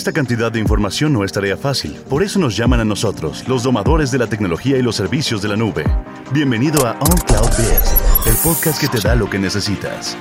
Esta 0.00 0.12
cantidad 0.12 0.50
de 0.50 0.58
información 0.58 1.12
no 1.12 1.24
es 1.24 1.32
tarea 1.32 1.58
fácil, 1.58 1.94
por 2.08 2.22
eso 2.22 2.38
nos 2.38 2.56
llaman 2.56 2.80
a 2.80 2.86
nosotros, 2.86 3.46
los 3.46 3.62
domadores 3.62 4.10
de 4.10 4.16
la 4.16 4.26
tecnología 4.28 4.78
y 4.78 4.82
los 4.82 4.96
servicios 4.96 5.42
de 5.42 5.48
la 5.48 5.56
nube. 5.56 5.84
Bienvenido 6.32 6.86
a 6.86 6.92
On 6.92 7.18
Cloud 7.26 7.50
Biz, 7.58 8.32
el 8.32 8.36
podcast 8.42 8.80
que 8.80 8.88
te 8.88 9.06
da 9.06 9.14
lo 9.14 9.28
que 9.28 9.38
necesitas. 9.38 10.16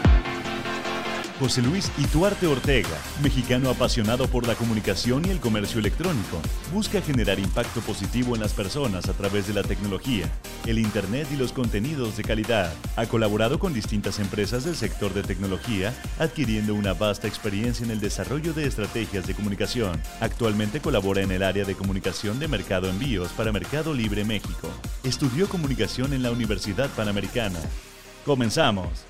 José 1.40 1.62
Luis 1.62 1.90
Ituarte 1.98 2.48
Ortega, 2.48 2.98
mexicano 3.24 3.70
apasionado 3.70 4.28
por 4.28 4.46
la 4.46 4.56
comunicación 4.56 5.24
y 5.26 5.30
el 5.30 5.40
comercio 5.40 5.80
electrónico, 5.80 6.42
busca 6.74 7.02
generar 7.02 7.40
impacto 7.40 7.80
positivo 7.80 8.36
en 8.36 8.42
las 8.42 8.52
personas 8.52 9.08
a 9.08 9.14
través 9.14 9.48
de 9.48 9.54
la 9.54 9.64
tecnología, 9.64 10.30
el 10.66 10.80
Internet 10.80 11.30
y 11.32 11.38
los 11.38 11.54
contenidos 11.54 12.18
de 12.18 12.26
calidad. 12.26 12.74
Ha 12.98 13.06
colaborado 13.06 13.58
con 13.58 13.74
distintas 13.74 14.20
empresas 14.20 14.66
del 14.66 14.76
sector 14.76 15.14
de 15.14 15.24
tecnología, 15.24 15.94
adquiriendo 16.20 16.76
una 16.76 16.92
vasta 16.92 17.30
experiencia 17.30 17.86
en 17.86 17.92
el 17.92 18.02
desarrollo 18.02 18.52
de 18.52 18.68
estrategias 18.68 19.26
de 19.26 19.34
comunicación. 19.34 20.02
Actualmente 20.20 20.82
colabora 20.82 21.22
en 21.22 21.32
el 21.32 21.44
área 21.44 21.64
de 21.64 21.76
comunicación 21.76 22.38
de 22.40 22.50
mercado 22.50 22.90
envíos 22.90 23.30
para 23.30 23.54
Mercado 23.54 23.94
Libre 23.94 24.26
México. 24.26 24.70
Estudió 25.06 25.48
comunicación 25.48 26.12
en 26.12 26.22
la 26.22 26.32
Universidad 26.32 26.90
Panamericana. 26.90 27.60
Comenzamos. 28.26 29.09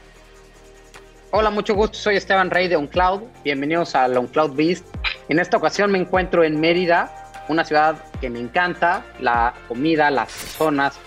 Hola, 1.32 1.52
mucho 1.52 1.76
gusto. 1.76 1.96
Soy 1.96 2.16
Esteban 2.16 2.50
Rey 2.50 2.68
de 2.68 2.76
OnCloud. 2.76 3.22
Bienvenidos 3.44 3.94
a 3.94 4.08
OnCloud 4.08 4.56
Beast. 4.56 4.84
En 5.28 5.38
esta 5.38 5.58
ocasión 5.58 5.92
me 5.92 6.00
encuentro 6.00 6.44
en 6.44 6.60
Mérida, 6.60 7.14
una 7.50 7.64
ciudad 7.64 8.04
que 8.20 8.32
me 8.32 8.40
encanta, 8.40 9.06
la 9.20 9.54
comida, 9.68 10.10
las 10.10 10.26
personas. 10.26 11.00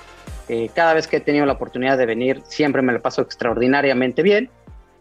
Eh, 0.48 0.70
cada 0.73 0.95
vez 0.95 1.09
que 1.09 1.17
he 1.17 1.20
tenido 1.20 1.45
la 1.45 1.55
oportunidad 1.55 1.98
de 1.98 2.06
venir, 2.06 2.41
siempre 2.45 2.83
me 2.83 2.93
lo 2.93 3.03
paso 3.03 3.20
extraordinariamente 3.20 4.23
bien. 4.23 4.48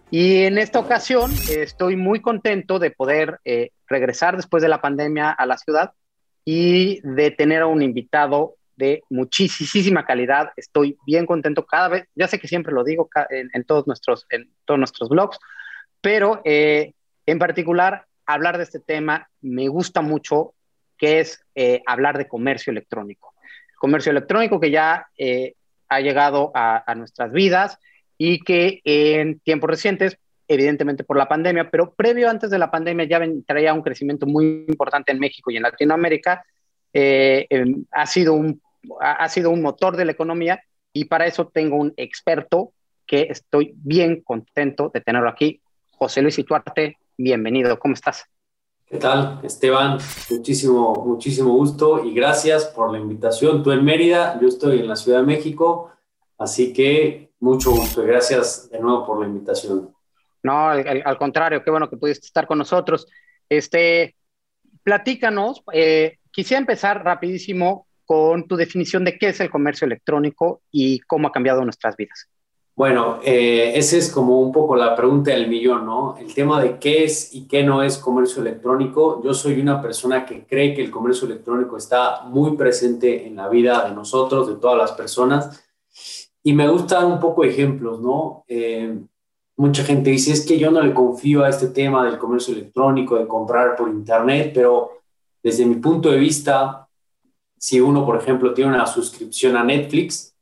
Y 0.09 0.45
en 0.45 0.57
esta 0.57 0.79
ocasión 0.79 1.31
estoy 1.51 1.95
muy 1.95 2.19
contento 2.19 2.79
de 2.79 2.89
poder 2.89 3.39
eh, 3.45 3.69
regresar 3.87 4.35
después 4.35 4.63
de 4.63 4.69
la 4.69 4.81
pandemia 4.81 5.29
a 5.29 5.45
la 5.45 5.59
ciudad 5.59 5.91
y 6.45 6.99
de 7.03 7.29
tener 7.29 7.61
a 7.61 7.67
un 7.67 7.83
invitado 7.83 8.55
de 8.81 9.03
muchísima 9.09 10.05
calidad. 10.05 10.51
Estoy 10.57 10.97
bien 11.05 11.25
contento 11.25 11.65
cada 11.65 11.87
vez, 11.87 12.07
ya 12.15 12.27
sé 12.27 12.39
que 12.39 12.47
siempre 12.47 12.73
lo 12.73 12.83
digo 12.83 13.07
en, 13.29 13.63
todos, 13.63 13.85
nuestros, 13.85 14.25
en 14.31 14.49
todos 14.65 14.79
nuestros 14.79 15.07
blogs, 15.07 15.37
pero 16.01 16.41
eh, 16.43 16.93
en 17.25 17.39
particular 17.39 18.05
hablar 18.25 18.57
de 18.57 18.63
este 18.63 18.79
tema 18.79 19.29
me 19.41 19.67
gusta 19.67 20.01
mucho, 20.01 20.55
que 20.97 21.19
es 21.19 21.43
eh, 21.55 21.81
hablar 21.85 22.17
de 22.17 22.27
comercio 22.27 22.71
electrónico. 22.71 23.33
Comercio 23.77 24.11
electrónico 24.11 24.59
que 24.59 24.71
ya 24.71 25.07
eh, 25.17 25.53
ha 25.87 25.99
llegado 25.99 26.51
a, 26.55 26.93
nuestras 26.95 27.31
vidas 27.31 27.77
y 28.17 28.39
que 28.39 28.81
en 28.83 29.39
tiempos 29.39 29.69
recientes 29.69 30.17
evidentemente 30.47 31.03
por 31.03 31.17
la 31.17 31.27
pandemia, 31.27 31.69
pero 31.69 31.93
previo 31.93 32.29
antes 32.29 32.49
de 32.49 32.59
la 32.59 32.69
pandemia 32.69 33.05
ya 33.05 33.21
traía 33.45 33.73
un 33.73 33.81
crecimiento 33.81 34.25
muy 34.25 34.65
importante 34.67 35.11
en 35.11 35.19
México 35.19 35.49
y 35.49 35.57
en 35.57 35.63
Latinoamérica. 35.63 36.43
Em, 36.93 37.85
ha 37.91 38.05
sido 38.05 38.33
un 38.33 38.61
ha, 38.99 39.29
sido 39.29 39.49
un 39.49 39.61
motor 39.61 39.95
de 39.95 40.05
la 40.05 40.11
economía 40.11 40.63
y 40.93 41.05
para 41.05 41.25
eso 41.25 41.47
tengo 41.47 41.77
un 41.77 41.93
experto 41.97 42.73
que 43.05 43.27
estoy 43.29 43.73
bien 43.75 44.21
contento 44.21 44.89
de 44.93 45.01
tenerlo 45.01 45.29
aquí. 45.29 45.61
José 45.91 46.21
Luis 46.21 46.39
Ituarte, 46.39 46.97
bienvenido, 47.17 47.77
¿cómo 47.79 47.93
estás? 47.93 48.25
¿Qué 48.85 48.97
tal, 48.97 49.39
Esteban? 49.43 49.99
Muchísimo, 50.29 50.93
muchísimo 51.05 51.53
gusto 51.53 52.03
y 52.03 52.13
gracias 52.13 52.65
por 52.65 52.91
la 52.91 52.99
invitación. 52.99 53.63
Tú 53.63 53.71
en 53.71 53.85
Mérida, 53.85 54.37
yo 54.41 54.47
estoy 54.47 54.79
en 54.79 54.87
la 54.87 54.95
Ciudad 54.95 55.19
de 55.19 55.25
México, 55.25 55.91
así 56.37 56.73
que 56.73 57.31
mucho 57.39 57.71
gusto 57.71 58.03
y 58.03 58.07
gracias 58.07 58.69
de 58.69 58.79
nuevo 58.79 59.05
por 59.05 59.21
la 59.21 59.27
invitación. 59.27 59.93
No, 60.43 60.69
al, 60.69 61.17
contrario, 61.17 61.63
qué 61.63 61.71
bueno 61.71 61.89
que 61.89 61.97
pudiste 61.97 62.25
estar 62.25 62.47
con 62.47 62.57
nosotros. 62.57 63.07
Este, 63.47 64.15
platícanos, 64.83 65.63
eh, 65.71 66.17
quisiera 66.31 66.59
empezar 66.59 67.03
rapidísimo 67.03 67.87
con 68.05 68.47
tu 68.47 68.55
definición 68.55 69.03
de 69.05 69.17
qué 69.17 69.29
es 69.29 69.39
el 69.39 69.49
comercio 69.49 69.85
electrónico 69.85 70.61
y 70.71 70.99
cómo 71.01 71.27
ha 71.27 71.31
cambiado 71.31 71.63
nuestras 71.63 71.95
vidas. 71.95 72.27
Bueno, 72.75 73.19
eh, 73.23 73.73
esa 73.75 73.97
es 73.97 74.11
como 74.11 74.39
un 74.39 74.51
poco 74.51 74.75
la 74.75 74.95
pregunta 74.95 75.31
del 75.31 75.49
millón, 75.49 75.85
¿no? 75.85 76.15
El 76.17 76.33
tema 76.33 76.61
de 76.61 76.79
qué 76.79 77.03
es 77.03 77.33
y 77.33 77.47
qué 77.47 77.63
no 77.63 77.83
es 77.83 77.97
comercio 77.97 78.41
electrónico. 78.41 79.21
Yo 79.23 79.33
soy 79.33 79.59
una 79.59 79.81
persona 79.81 80.25
que 80.25 80.45
cree 80.45 80.73
que 80.73 80.81
el 80.81 80.89
comercio 80.89 81.27
electrónico 81.27 81.77
está 81.77 82.23
muy 82.23 82.55
presente 82.55 83.27
en 83.27 83.35
la 83.35 83.49
vida 83.49 83.87
de 83.87 83.93
nosotros, 83.93 84.47
de 84.47 84.55
todas 84.55 84.77
las 84.77 84.93
personas. 84.93 85.63
Y 86.43 86.53
me 86.53 86.67
gustan 86.69 87.05
un 87.05 87.19
poco 87.19 87.43
ejemplos, 87.43 87.99
¿no? 88.01 88.45
Eh, 88.47 88.97
mucha 89.57 89.83
gente 89.83 90.09
dice, 90.09 90.31
es 90.31 90.45
que 90.45 90.57
yo 90.57 90.71
no 90.71 90.81
le 90.81 90.93
confío 90.93 91.43
a 91.43 91.49
este 91.49 91.67
tema 91.67 92.03
del 92.05 92.17
comercio 92.17 92.53
electrónico, 92.53 93.17
de 93.17 93.27
comprar 93.27 93.75
por 93.75 93.89
internet, 93.89 94.51
pero 94.55 95.01
desde 95.43 95.65
mi 95.65 95.75
punto 95.75 96.09
de 96.09 96.17
vista, 96.17 96.80
si 97.61 97.79
uno, 97.79 98.05
por 98.05 98.17
ejemplo, 98.17 98.53
tiene 98.53 98.73
una 98.73 98.87
suscripción 98.87 99.55
a 99.55 99.63
Netflix, 99.63 100.33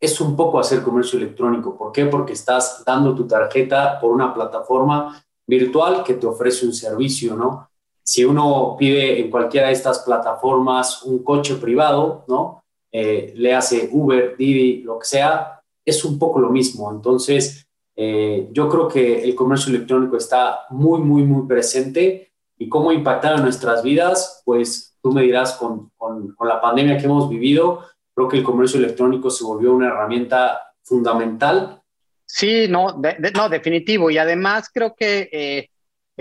es 0.00 0.20
un 0.20 0.34
poco 0.34 0.58
hacer 0.58 0.82
comercio 0.82 1.18
electrónico. 1.18 1.76
¿Por 1.76 1.92
qué? 1.92 2.06
Porque 2.06 2.32
estás 2.32 2.82
dando 2.84 3.14
tu 3.14 3.26
tarjeta 3.26 4.00
por 4.00 4.10
una 4.10 4.32
plataforma 4.32 5.22
virtual 5.46 6.02
que 6.02 6.14
te 6.14 6.26
ofrece 6.26 6.66
un 6.66 6.72
servicio, 6.72 7.36
¿no? 7.36 7.68
Si 8.02 8.24
uno 8.24 8.74
pide 8.78 9.20
en 9.20 9.30
cualquiera 9.30 9.68
de 9.68 9.74
estas 9.74 10.00
plataformas 10.00 11.02
un 11.02 11.22
coche 11.22 11.56
privado, 11.56 12.24
¿no? 12.26 12.64
Eh, 12.90 13.34
le 13.36 13.54
hace 13.54 13.90
Uber, 13.92 14.34
Didi, 14.36 14.82
lo 14.82 14.98
que 14.98 15.06
sea, 15.06 15.60
es 15.84 16.04
un 16.04 16.18
poco 16.18 16.40
lo 16.40 16.48
mismo. 16.48 16.90
Entonces, 16.90 17.66
eh, 17.94 18.48
yo 18.50 18.68
creo 18.68 18.88
que 18.88 19.22
el 19.22 19.34
comercio 19.34 19.74
electrónico 19.74 20.16
está 20.16 20.60
muy, 20.70 21.00
muy, 21.00 21.22
muy 21.22 21.46
presente 21.46 22.32
y 22.58 22.68
cómo 22.68 22.92
impactar 22.92 23.36
en 23.36 23.42
nuestras 23.42 23.82
vidas, 23.82 24.42
pues 24.44 24.91
tú 25.02 25.12
me 25.12 25.22
dirás, 25.22 25.54
con, 25.54 25.90
con, 25.96 26.34
la 26.40 26.60
pandemia 26.60 26.96
que 26.96 27.04
hemos 27.04 27.28
vivido, 27.28 27.84
creo 28.14 28.28
que 28.28 28.38
el 28.38 28.44
comercio 28.44 28.78
electrónico 28.78 29.30
se 29.30 29.44
volvió 29.44 29.72
una 29.72 29.88
herramienta 29.88 30.60
fundamental. 30.82 31.82
Sí, 32.24 32.66
no, 32.68 33.00
no 33.34 33.48
definitivo. 33.48 34.10
Y 34.10 34.18
además 34.18 34.70
creo 34.72 34.94
que 34.94 35.28
eh, 35.32 35.68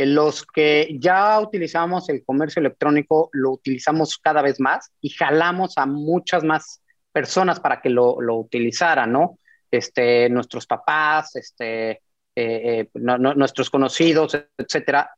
los 0.05 0.45
que 0.45 0.97
ya 0.99 1.39
utilizamos 1.39 2.09
el 2.09 2.23
comercio 2.25 2.59
electrónico 2.59 3.29
lo 3.33 3.51
utilizamos 3.51 4.17
cada 4.17 4.41
vez 4.41 4.59
más 4.59 4.91
y 4.99 5.09
jalamos 5.09 5.77
a 5.77 5.85
muchas 5.85 6.43
más 6.43 6.81
personas 7.11 7.59
para 7.59 7.81
que 7.81 7.89
lo, 7.89 8.19
lo 8.19 8.37
utilizaran, 8.37 9.11
¿no? 9.11 9.37
Este, 9.69 10.29
nuestros 10.29 10.65
papás, 10.65 11.35
este, 11.35 11.91
eh, 11.91 11.99
eh, 12.35 12.89
nuestros 12.93 13.69
conocidos, 13.69 14.37
etcétera, 14.57 15.09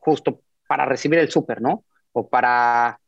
justo 0.00 0.40
para 0.66 0.84
recibir 0.84 1.18
el 1.18 1.30
súper, 1.30 1.62
¿no? 1.62 1.84
O 2.12 2.28
para, 2.28 3.00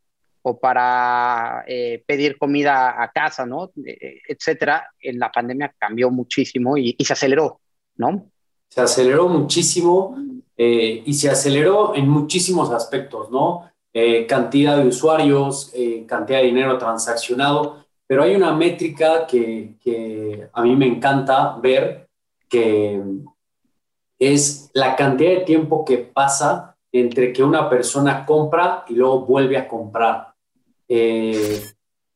o 0.43 0.59
para 0.59 1.65
eh, 1.67 2.03
pedir 2.07 2.39
comida 2.39 3.03
a 3.03 3.11
casa, 3.11 3.47
¿no? 3.47 3.71
Eh, 3.85 4.21
etcétera, 4.29 4.91
en 5.01 5.19
la 5.19 5.31
pandemia 5.31 5.75
cambió 5.79 6.11
muchísimo 6.11 6.77
y, 6.77 6.97
se 6.99 7.13
aceleró, 7.13 7.61
¿no? 7.97 8.31
Se 8.69 8.81
aceleró 8.81 9.29
muchísimo 9.29 10.17
eh, 10.57 11.03
y 11.05 11.15
se 11.15 11.31
aceleró 11.31 11.95
en 11.95 12.09
muchísimos 12.09 12.71
aspectos, 12.71 13.31
¿no? 13.31 13.71
cantidad 14.29 14.77
de 14.77 14.89
usuarios, 14.89 15.73
cantidad 16.09 16.41
de 16.41 16.47
dinero 16.47 16.77
transaccionado, 16.79 17.85
pero 18.09 18.25
hay 18.25 18.35
una 18.35 18.53
métrica 18.53 19.25
que, 19.25 19.77
que 19.81 20.49
a 20.53 20.63
mí 20.63 20.75
me 20.75 20.89
encanta 20.89 21.57
ver, 21.63 22.09
que 22.49 23.01
es 24.19 24.71
la 24.75 24.97
cantidad 24.97 25.31
de 25.31 25.41
tiempo 25.43 25.85
que 25.85 25.99
pasa 25.99 26.74
entre 26.95 27.33
que 27.33 27.43
una 27.43 27.69
persona 27.69 28.25
compra 28.25 28.85
y 28.89 28.95
luego 28.95 29.27
vuelve 29.27 29.57
a 29.57 29.67
comprar. 29.67 30.33
Eh, 30.87 31.61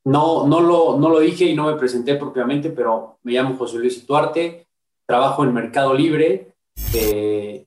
no, 0.05 0.47
no, 0.47 0.61
lo, 0.61 0.97
no 0.97 1.09
lo 1.09 1.19
dije 1.19 1.47
y 1.47 1.57
no 1.57 1.67
me 1.67 1.75
presenté 1.75 2.15
propiamente, 2.15 2.71
pero 2.71 3.19
me 3.25 3.33
llamo 3.33 3.57
José 3.57 3.79
Luis 3.79 4.07
Duarte, 4.07 4.69
trabajo 5.05 5.43
en 5.43 5.53
Mercado 5.53 5.93
Libre. 5.95 6.55
Eh, 6.95 7.67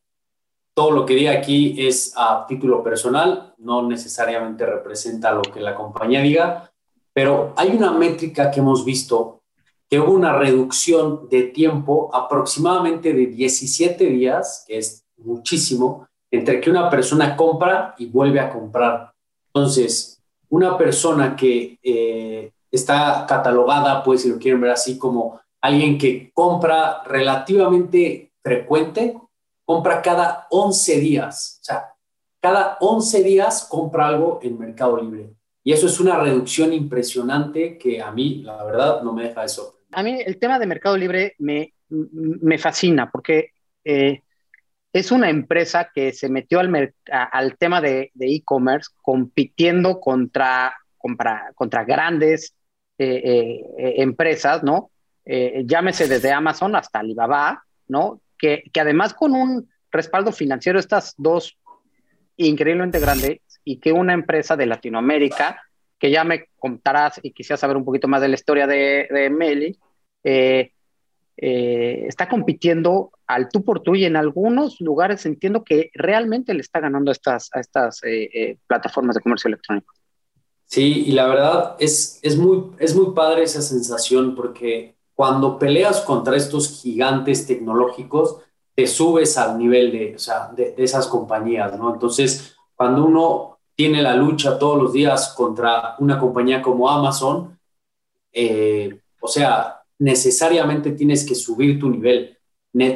todo 0.73 0.91
lo 0.91 1.05
que 1.05 1.15
diga 1.15 1.33
aquí 1.33 1.75
es 1.85 2.13
a 2.15 2.45
título 2.47 2.81
personal, 2.81 3.55
no 3.57 3.85
necesariamente 3.85 4.65
representa 4.65 5.33
lo 5.33 5.41
que 5.41 5.59
la 5.59 5.75
compañía 5.75 6.21
diga, 6.21 6.71
pero 7.11 7.53
hay 7.57 7.75
una 7.75 7.91
métrica 7.91 8.49
que 8.49 8.61
hemos 8.61 8.85
visto 8.85 9.41
que 9.89 9.99
hubo 9.99 10.13
una 10.13 10.37
reducción 10.37 11.27
de 11.29 11.43
tiempo 11.43 12.09
aproximadamente 12.13 13.11
de 13.11 13.25
17 13.25 14.05
días, 14.05 14.63
que 14.65 14.77
es 14.77 15.05
muchísimo, 15.17 16.07
entre 16.31 16.61
que 16.61 16.69
una 16.69 16.89
persona 16.89 17.35
compra 17.35 17.93
y 17.97 18.05
vuelve 18.05 18.39
a 18.39 18.49
comprar. 18.49 19.11
Entonces, 19.53 20.23
una 20.49 20.77
persona 20.77 21.35
que 21.35 21.77
eh, 21.83 22.51
está 22.71 23.25
catalogada, 23.27 24.01
pues 24.01 24.21
si 24.21 24.29
lo 24.29 24.39
quieren 24.39 24.61
ver 24.61 24.71
así, 24.71 24.97
como 24.97 25.41
alguien 25.59 25.97
que 25.97 26.31
compra 26.33 27.03
relativamente 27.03 28.31
frecuente, 28.41 29.17
compra 29.65 30.01
cada 30.01 30.47
11 30.49 30.99
días. 30.99 31.59
O 31.61 31.63
sea, 31.63 31.93
cada 32.39 32.77
11 32.79 33.23
días 33.23 33.67
compra 33.69 34.07
algo 34.07 34.39
en 34.41 34.57
Mercado 34.57 34.97
Libre. 35.01 35.29
Y 35.63 35.73
eso 35.73 35.85
es 35.85 35.99
una 35.99 36.17
reducción 36.17 36.73
impresionante 36.73 37.77
que 37.77 38.01
a 38.01 38.11
mí, 38.11 38.41
la 38.43 38.63
verdad, 38.63 39.03
no 39.03 39.13
me 39.13 39.23
deja 39.23 39.43
de 39.43 39.49
sorprender. 39.49 39.81
A 39.91 40.03
mí 40.03 40.19
el 40.25 40.39
tema 40.39 40.57
de 40.57 40.65
Mercado 40.65 40.97
Libre 40.97 41.35
me, 41.37 41.73
me 41.89 42.57
fascina 42.57 43.11
porque 43.11 43.51
eh, 43.83 44.23
es 44.93 45.11
una 45.11 45.29
empresa 45.29 45.89
que 45.93 46.11
se 46.13 46.29
metió 46.29 46.59
al, 46.59 47.57
tema 47.57 47.81
de 47.81 48.11
e-commerce 48.19 48.91
compitiendo 49.01 49.99
contra, 49.99 50.75
grandes 51.85 52.55
eh, 52.97 53.61
eh, 53.77 53.93
empresas, 53.97 54.63
¿no? 54.63 54.91
llámese 55.23 56.07
desde 56.07 56.31
Amazon 56.31 56.75
hasta 56.75 56.99
Alibaba, 56.99 57.63
¿no? 57.87 58.21
Que, 58.37 58.63
que 58.73 58.81
además 58.81 59.13
con 59.13 59.33
un 59.33 59.69
respaldo 59.91 60.31
financiero, 60.31 60.79
estas 60.79 61.13
dos 61.17 61.57
increíblemente 62.37 62.99
grandes 62.99 63.39
y 63.63 63.79
que 63.79 63.91
una 63.91 64.13
empresa 64.13 64.55
de 64.55 64.65
Latinoamérica, 64.65 65.61
que 65.99 66.11
ya 66.11 66.23
me 66.23 66.47
contarás 66.57 67.19
y 67.21 67.31
quisiera 67.31 67.57
saber 67.57 67.77
un 67.77 67.85
poquito 67.85 68.07
más 68.07 68.21
de 68.21 68.27
la 68.27 68.35
historia 68.35 68.65
de, 68.67 69.07
de 69.11 69.29
Meli, 69.29 69.77
eh, 70.23 70.71
eh, 71.37 72.05
está 72.07 72.29
compitiendo 72.29 73.11
al 73.25 73.49
tú 73.49 73.63
por 73.63 73.81
tú 73.81 73.95
y 73.95 74.05
en 74.05 74.15
algunos 74.15 74.79
lugares 74.81 75.25
entiendo 75.25 75.63
que 75.63 75.89
realmente 75.93 76.53
le 76.53 76.61
está 76.61 76.79
ganando 76.79 77.09
a 77.09 77.13
estas, 77.13 77.49
estas 77.55 78.03
eh, 78.03 78.29
eh, 78.33 78.57
plataformas 78.67 79.15
de 79.15 79.21
comercio 79.21 79.47
electrónico. 79.47 79.93
Sí, 80.65 81.05
y 81.07 81.11
la 81.13 81.27
verdad 81.27 81.75
es, 81.79 82.19
es, 82.21 82.37
muy, 82.37 82.71
es 82.79 82.95
muy 82.95 83.13
padre 83.13 83.43
esa 83.43 83.61
sensación 83.61 84.35
porque 84.35 84.95
cuando 85.13 85.57
peleas 85.57 86.01
contra 86.01 86.35
estos 86.35 86.81
gigantes 86.81 87.45
tecnológicos, 87.47 88.37
te 88.75 88.87
subes 88.87 89.37
al 89.37 89.57
nivel 89.57 89.91
de, 89.91 90.15
o 90.15 90.19
sea, 90.19 90.51
de 90.55 90.75
esas 90.77 91.07
compañías, 91.07 91.77
¿no? 91.77 91.93
Entonces, 91.93 92.55
cuando 92.75 93.05
uno 93.05 93.59
tiene 93.75 94.01
la 94.01 94.15
lucha 94.15 94.57
todos 94.57 94.81
los 94.81 94.93
días 94.93 95.33
contra 95.35 95.95
una 95.99 96.17
compañía 96.17 96.61
como 96.61 96.89
Amazon, 96.89 97.59
o 99.19 99.27
sea, 99.27 99.80
necesariamente 100.01 100.91
tienes 100.91 101.23
que 101.23 101.35
subir 101.35 101.79
tu 101.79 101.89
nivel. 101.89 102.37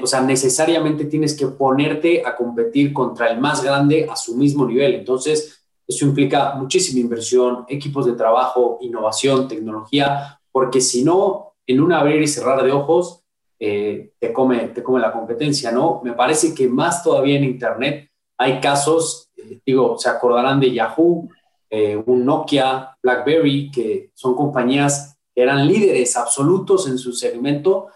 o 0.01 0.07
sea, 0.07 0.21
necesariamente 0.21 1.05
tienes 1.05 1.35
que 1.37 1.47
ponerte 1.47 2.25
a 2.25 2.35
competir 2.35 2.93
contra 2.93 3.27
el 3.27 3.39
más 3.39 3.63
grande 3.63 4.07
a 4.09 4.15
su 4.15 4.35
mismo 4.35 4.65
nivel. 4.65 4.95
Entonces, 4.95 5.63
eso 5.87 6.05
implica 6.05 6.55
muchísima 6.55 6.99
inversión, 6.99 7.65
equipos 7.67 8.07
de 8.07 8.13
trabajo, 8.13 8.79
innovación, 8.81 9.47
tecnología, 9.47 10.39
porque 10.51 10.81
si 10.81 11.03
no, 11.03 11.53
en 11.67 11.79
un 11.81 11.93
abrir 11.93 12.21
y 12.21 12.27
cerrar 12.27 12.63
de 12.63 12.71
ojos, 12.71 13.21
eh, 13.59 14.13
te, 14.19 14.33
come, 14.33 14.69
te 14.69 14.81
come 14.81 14.99
la 14.99 15.11
competencia, 15.11 15.71
¿no? 15.71 16.01
Me 16.03 16.13
parece 16.13 16.55
que 16.55 16.67
más 16.67 17.03
todavía 17.03 17.37
en 17.37 17.43
Internet 17.43 18.09
hay 18.37 18.59
casos, 18.59 19.29
eh, 19.37 19.59
digo, 19.63 19.97
se 19.99 20.09
acordarán 20.09 20.59
de 20.59 20.73
Yahoo, 20.73 21.29
eh, 21.69 22.01
un 22.03 22.25
Nokia, 22.25 22.97
BlackBerry, 23.03 23.69
que 23.69 24.09
son 24.15 24.35
compañías 24.35 25.14
eran 25.35 25.67
líderes 25.67 26.15
absolutos 26.15 26.87
en 26.87 26.97
su 26.97 27.11
segmento 27.11 27.89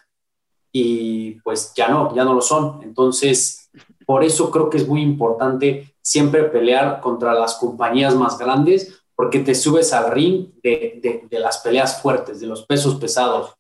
y 0.72 1.40
pues 1.42 1.74
ya 1.74 1.88
no, 1.88 2.14
ya 2.14 2.24
no 2.24 2.34
lo 2.34 2.42
son. 2.42 2.82
Entonces, 2.84 3.72
por 4.06 4.24
eso 4.24 4.52
creo 4.52 4.70
que 4.70 4.78
es 4.78 4.88
muy 4.88 5.02
importante 5.02 5.96
siempre 6.02 6.44
pelear 6.44 7.00
contra 7.00 7.34
las 7.34 7.56
compañías 7.56 8.14
más 8.16 8.38
grandes 8.38 9.02
porque 9.16 9.40
te 9.40 9.56
subes 9.56 9.94
al 9.94 10.12
ring 10.12 10.50
de, 10.62 11.28
las 11.32 11.60
peleas 11.60 12.02
fuertes, 12.02 12.40
de 12.40 12.48
los 12.48 12.66
pesos 12.66 12.96
pesados. 12.96 13.54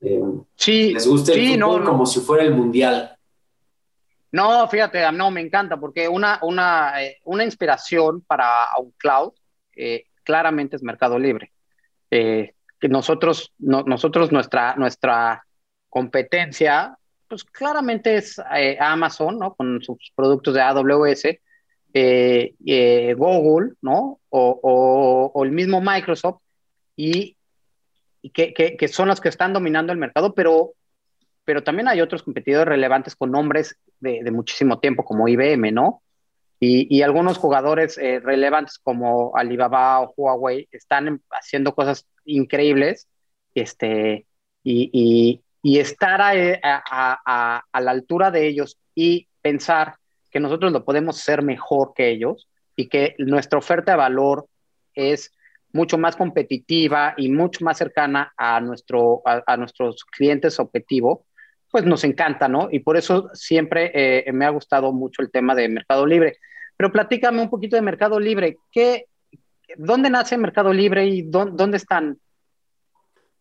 Eh, 0.00 0.22
sí, 0.56 0.94
les 0.94 1.06
gusta 1.06 1.32
el 1.32 1.60
fútbol 1.60 1.84
como 1.84 2.06
si 2.06 2.20
fuera 2.20 2.44
el 2.44 2.54
mundial. 2.54 3.16
No, 4.32 4.66
fíjate, 4.68 5.10
no, 5.12 5.30
me 5.30 5.40
encanta 5.40 5.78
porque 5.78 6.08
una, 6.08 6.38
una, 6.42 7.02
eh, 7.02 7.18
una 7.24 7.44
inspiración 7.44 8.22
para 8.22 8.68
un 8.78 8.92
cloud 8.92 9.32
eh, 9.74 10.04
claramente 10.22 10.76
es 10.76 10.82
Mercado 10.82 11.18
Libre 11.18 11.52
que 12.80 12.88
nosotros, 12.88 13.52
nosotros 13.58 14.32
nuestra, 14.32 14.74
nuestra 14.76 15.44
competencia, 15.88 16.96
pues 17.28 17.44
claramente 17.44 18.16
es 18.16 18.40
eh, 18.56 18.78
Amazon, 18.80 19.38
¿no? 19.38 19.54
Con 19.54 19.82
sus 19.82 20.12
productos 20.14 20.54
de 20.54 20.62
AWS, 20.62 21.24
eh, 21.92 22.54
eh, 22.64 23.14
Google, 23.16 23.74
¿no? 23.82 24.20
O, 24.30 25.30
o, 25.34 25.44
el 25.44 25.52
mismo 25.52 25.80
Microsoft, 25.80 26.40
y, 26.96 27.36
que, 28.32 28.52
que, 28.54 28.88
son 28.88 29.08
los 29.08 29.20
que 29.20 29.28
están 29.28 29.52
dominando 29.52 29.92
el 29.92 29.98
mercado, 29.98 30.34
pero, 30.34 30.72
pero 31.44 31.62
también 31.62 31.88
hay 31.88 32.00
otros 32.00 32.22
competidores 32.22 32.68
relevantes 32.68 33.16
con 33.16 33.30
nombres 33.30 33.76
de 34.00 34.30
muchísimo 34.30 34.78
tiempo, 34.78 35.04
como 35.04 35.28
IBM, 35.28 35.72
¿no? 35.72 36.02
Y, 36.62 37.00
algunos 37.00 37.38
jugadores 37.38 37.96
eh, 37.96 38.20
relevantes 38.20 38.78
como 38.78 39.34
Alibaba 39.34 40.00
o 40.02 40.12
Huawei 40.14 40.68
están 40.70 41.22
haciendo 41.30 41.74
cosas 41.74 42.06
increíbles 42.26 43.08
este, 43.54 44.26
y, 44.62 45.42
estar 45.64 46.20
a, 46.20 47.62
a, 47.72 47.80
la 47.80 47.90
altura 47.90 48.30
de 48.30 48.46
ellos 48.46 48.78
y 48.94 49.26
pensar 49.40 49.96
que 50.30 50.38
nosotros 50.38 50.70
lo 50.70 50.84
podemos 50.84 51.16
ser 51.16 51.42
mejor 51.42 51.92
que 51.94 52.10
ellos 52.10 52.46
y 52.76 52.88
que 52.88 53.14
nuestra 53.18 53.58
oferta 53.58 53.92
de 53.92 53.98
valor 53.98 54.46
es 54.94 55.32
mucho 55.72 55.98
más 55.98 56.16
competitiva 56.16 57.14
y 57.16 57.30
mucho 57.30 57.64
más 57.64 57.78
cercana 57.78 58.32
a, 58.36 58.60
nuestro, 58.60 59.22
a, 59.24 59.56
nuestros 59.56 60.04
clientes 60.04 60.58
objetivo, 60.58 61.24
pues 61.70 61.84
nos 61.84 62.04
encanta, 62.04 62.48
¿no? 62.48 62.68
Y 62.70 62.80
por 62.80 62.96
eso 62.96 63.30
siempre 63.32 63.90
eh, 63.94 64.32
me 64.32 64.44
ha 64.44 64.50
gustado 64.50 64.92
mucho 64.92 65.22
el 65.22 65.30
tema 65.30 65.54
de 65.54 65.68
Mercado 65.68 66.04
Libre. 66.04 66.38
Pero 66.76 66.90
platícame 66.90 67.42
un 67.42 67.50
poquito 67.50 67.76
de 67.76 67.82
Mercado 67.82 68.18
Libre. 68.18 68.58
¿Qué, 68.72 69.06
¿Dónde 69.76 70.10
nace 70.10 70.36
Mercado 70.36 70.72
Libre 70.72 71.06
y 71.06 71.22
dónde, 71.22 71.76
están? 71.76 72.18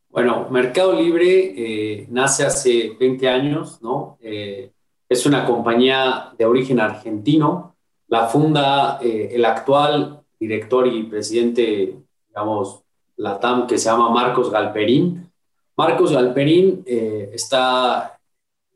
Bueno, 0.10 0.48
Mercado 0.52 0.94
Libre 0.94 1.54
eh, 1.56 2.08
nace 2.10 2.46
hace 2.46 2.96
20 3.00 3.28
años, 3.28 3.82
¿no? 3.82 4.18
Eh, 4.22 4.72
es 5.08 5.26
una 5.26 5.46
compañía 5.46 6.34
de 6.38 6.46
origen 6.46 6.80
argentino. 6.80 7.76
La 8.08 8.28
funda 8.28 9.00
el 9.02 9.44
actual 9.46 10.22
director 10.40 10.88
y 10.88 11.04
presidente, 11.04 11.96
digamos, 12.28 12.84
la 13.18 13.40
TAM, 13.40 13.68
que 13.68 13.78
se 13.78 13.90
llama 13.90 14.10
Marcos 14.10 14.52
Galperín. 14.52 15.32
Marcos 15.76 16.12
Galperín 16.12 16.84
está, 16.86 18.19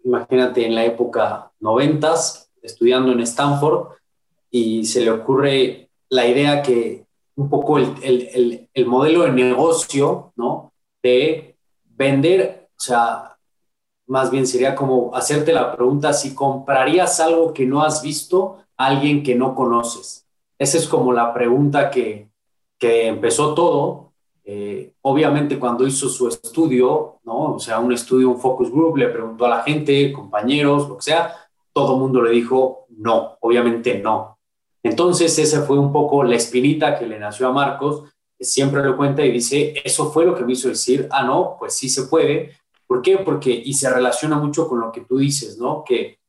imagínate, 0.03 0.65
en 0.65 0.75
la 0.75 0.85
época 0.85 1.51
noventas, 1.59 2.51
estudiando 2.61 3.11
en 3.11 3.21
Stanford 3.21 3.95
y 4.49 4.85
se 4.85 5.01
le 5.01 5.11
ocurre 5.11 5.89
la 6.09 6.27
idea 6.27 6.61
que 6.61 7.05
un 7.35 7.49
poco 7.49 7.77
el, 7.77 7.95
el, 8.03 8.69
el, 8.73 8.85
modelo 8.85 9.23
de 9.23 9.31
negocio, 9.31 10.33
¿no? 10.35 10.71
De 11.01 11.55
vender, 11.83 12.69
o 12.77 12.79
sea, 12.79 13.37
más 14.07 14.29
bien 14.29 14.45
sería 14.45 14.75
como 14.75 15.15
hacerte 15.15 15.51
la 15.51 15.75
pregunta 15.75 16.13
si 16.13 16.35
comprarías 16.35 17.19
algo 17.19 17.53
que 17.53 17.65
no 17.65 17.81
has 17.81 18.03
visto 18.03 18.59
a 18.77 18.87
alguien 18.87 19.23
que 19.23 19.35
no 19.35 19.55
conoces. 19.55 20.27
Esa 20.59 20.77
es 20.77 20.87
como 20.87 21.11
la 21.11 21.33
pregunta 21.33 21.89
que, 21.89 22.29
que 22.77 23.07
empezó 23.07 23.53
todo. 23.55 24.12
Eh, 24.45 24.95
obviamente 25.01 25.57
cuando 25.57 25.87
hizo 25.87 26.09
su 26.09 26.27
estudio, 26.27 27.19
¿no? 27.23 27.55
O 27.55 27.59
sea, 27.59 27.79
un 27.79 27.93
estudio, 27.93 28.29
un 28.29 28.39
focus 28.39 28.69
group, 28.69 28.97
le 28.97 29.07
preguntó 29.07 29.45
a 29.45 29.49
la 29.49 29.63
gente, 29.63 30.11
compañeros, 30.11 30.89
lo 30.89 30.97
que 30.97 31.03
sea, 31.03 31.33
todo 31.71 31.93
el 31.93 31.99
mundo 31.99 32.21
le 32.21 32.31
dijo 32.31 32.85
no, 32.89 33.37
obviamente 33.41 33.99
no. 33.99 34.37
Entonces, 34.83 35.39
esa 35.39 35.63
fue 35.63 35.79
un 35.79 35.93
poco 35.93 36.23
la 36.23 36.35
espinita 36.35 36.99
que 36.99 37.07
le 37.07 37.17
nació 37.17 37.47
a 37.47 37.53
Marcos, 37.53 38.03
que 38.37 38.43
siempre 38.43 38.83
lo 38.83 38.97
cuenta 38.97 39.25
y 39.25 39.31
dice, 39.31 39.73
eso 39.83 40.11
fue 40.11 40.25
lo 40.25 40.35
que 40.35 40.43
me 40.43 40.53
hizo 40.53 40.67
decir, 40.67 41.07
ah, 41.09 41.23
no, 41.23 41.55
pues 41.57 41.73
sí 41.73 41.89
se 41.89 42.03
puede. 42.03 42.57
¿Por 42.85 43.01
qué? 43.01 43.17
Porque, 43.19 43.49
y 43.51 43.73
se 43.73 43.89
relaciona 43.89 44.37
mucho 44.37 44.67
con 44.67 44.81
lo 44.81 44.91
que 44.91 45.01
tú 45.01 45.17
dices, 45.17 45.57
¿no? 45.57 45.83
Que 45.85 46.19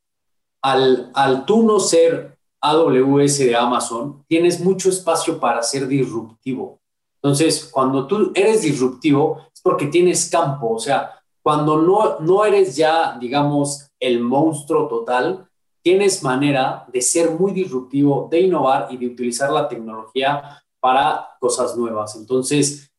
al, 0.62 1.10
al 1.14 1.44
tú 1.44 1.64
no 1.64 1.80
ser 1.80 2.38
AWS 2.60 3.38
de 3.38 3.56
Amazon, 3.56 4.24
tienes 4.26 4.60
mucho 4.60 4.88
espacio 4.88 5.38
para 5.38 5.62
ser 5.62 5.86
disruptivo. 5.86 6.80
Entonces, 7.24 7.70
cuando 7.72 8.06
tú 8.06 8.32
eres 8.34 8.60
disruptivo, 8.60 9.46
es 9.50 9.62
porque 9.62 9.86
tienes 9.86 10.28
campo, 10.28 10.74
o 10.74 10.78
sea, 10.78 11.10
cuando 11.42 11.80
no, 11.80 12.20
no 12.20 12.44
eres 12.44 12.76
ya, 12.76 13.16
digamos, 13.18 13.90
el 13.98 14.20
monstruo 14.20 14.86
total, 14.86 15.48
tienes 15.82 16.22
manera 16.22 16.84
de 16.92 17.00
ser 17.00 17.30
muy 17.30 17.52
disruptivo, 17.52 18.28
de 18.30 18.40
innovar 18.40 18.88
y 18.90 18.98
de 18.98 19.06
utilizar 19.06 19.50
la 19.50 19.66
tecnología 19.66 20.62
para 20.80 21.28
cosas 21.40 21.74
nuevas. 21.78 22.14
Entonces, 22.14 22.92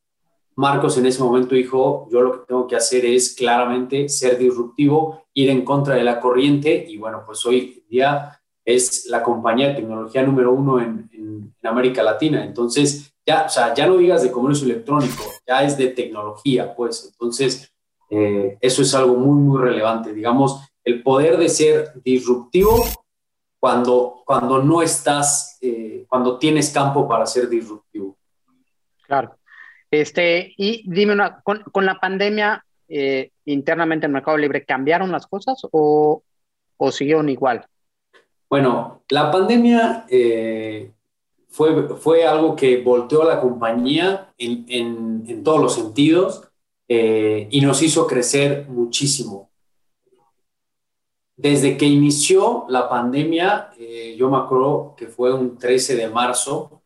Marcos 0.55 0.97
en 0.97 1.05
ese 1.05 1.21
momento 1.21 1.53
dijo, 1.53 2.07
yo 2.11 2.21
lo 2.21 2.31
que 2.31 2.47
tengo 2.47 2.65
que 2.65 2.77
hacer 2.77 3.05
es 3.05 3.35
claramente 3.35 4.09
ser 4.09 4.39
disruptivo, 4.39 5.25
ir 5.35 5.51
en 5.51 5.63
contra 5.63 5.95
de 5.95 6.03
la 6.03 6.19
corriente 6.19 6.85
y 6.87 6.97
bueno, 6.97 7.23
pues 7.25 7.45
hoy 7.45 7.85
día 7.89 8.41
es 8.63 9.05
la 9.07 9.21
compañía 9.21 9.67
de 9.67 9.75
tecnología 9.75 10.23
número 10.23 10.51
uno 10.51 10.79
en, 10.79 11.53
América 11.63 12.03
Latina. 12.03 12.45
Entonces, 12.45 13.14
ya, 13.25 13.45
o 13.45 13.49
sea, 13.49 13.73
ya 13.73 13.87
no 13.87 13.97
digas 13.97 14.23
de 14.23 14.31
comercio 14.31 14.65
electrónico, 14.65 15.23
ya 15.47 15.63
es 15.63 15.77
de 15.77 15.87
tecnología, 15.87 16.75
pues. 16.75 17.09
Entonces, 17.11 17.71
eh, 18.09 18.57
eso 18.61 18.81
es 18.81 18.93
algo 18.93 19.15
muy, 19.15 19.41
muy 19.41 19.61
relevante. 19.61 20.13
Digamos, 20.13 20.61
el 20.83 21.01
poder 21.01 21.37
de 21.37 21.49
ser 21.49 21.93
disruptivo 22.03 22.83
cuando, 23.59 24.21
cuando 24.25 24.61
no 24.61 24.81
estás, 24.81 25.57
eh, 25.61 26.05
cuando 26.07 26.37
tienes 26.37 26.69
campo 26.69 27.07
para 27.07 27.25
ser 27.25 27.49
disruptivo. 27.49 28.15
Claro. 29.07 29.37
Este, 29.89 30.53
y 30.57 30.83
dime 30.87 31.13
una, 31.13 31.41
con, 31.41 31.85
la 31.85 31.99
pandemia 31.99 32.63
eh, 32.87 33.31
internamente 33.45 34.05
en 34.05 34.11
Mercado 34.11 34.37
Libre, 34.37 34.65
¿cambiaron 34.65 35.11
las 35.11 35.25
cosas 35.25 35.59
o, 35.71 36.23
o 36.77 36.91
siguieron 36.91 37.29
igual? 37.29 37.65
Bueno, 38.49 39.03
la 39.09 39.31
pandemia 39.31 40.05
eh, 40.09 40.91
fue, 41.55 41.87
fue 41.95 42.25
algo 42.25 42.55
que 42.55 42.81
volteó 42.81 43.21
a 43.21 43.35
la 43.35 43.39
compañía 43.39 44.33
en, 44.37 44.65
en, 45.25 45.43
todos 45.43 45.61
los 45.61 45.73
sentidos 45.73 46.43
eh, 46.89 47.47
y 47.49 47.61
nos 47.61 47.81
hizo 47.81 48.05
crecer 48.05 48.67
muchísimo. 48.67 49.49
Desde 51.37 51.77
que 51.77 51.85
inició 51.85 52.65
la 52.67 52.89
pandemia, 52.89 53.71
eh, 53.79 54.15
yo 54.17 54.29
me 54.29 54.37
acuerdo 54.37 54.95
que 54.97 55.07
fue 55.07 55.33
un 55.33 55.57
13 55.57 55.95
de 55.95 56.09
marzo. 56.09 56.81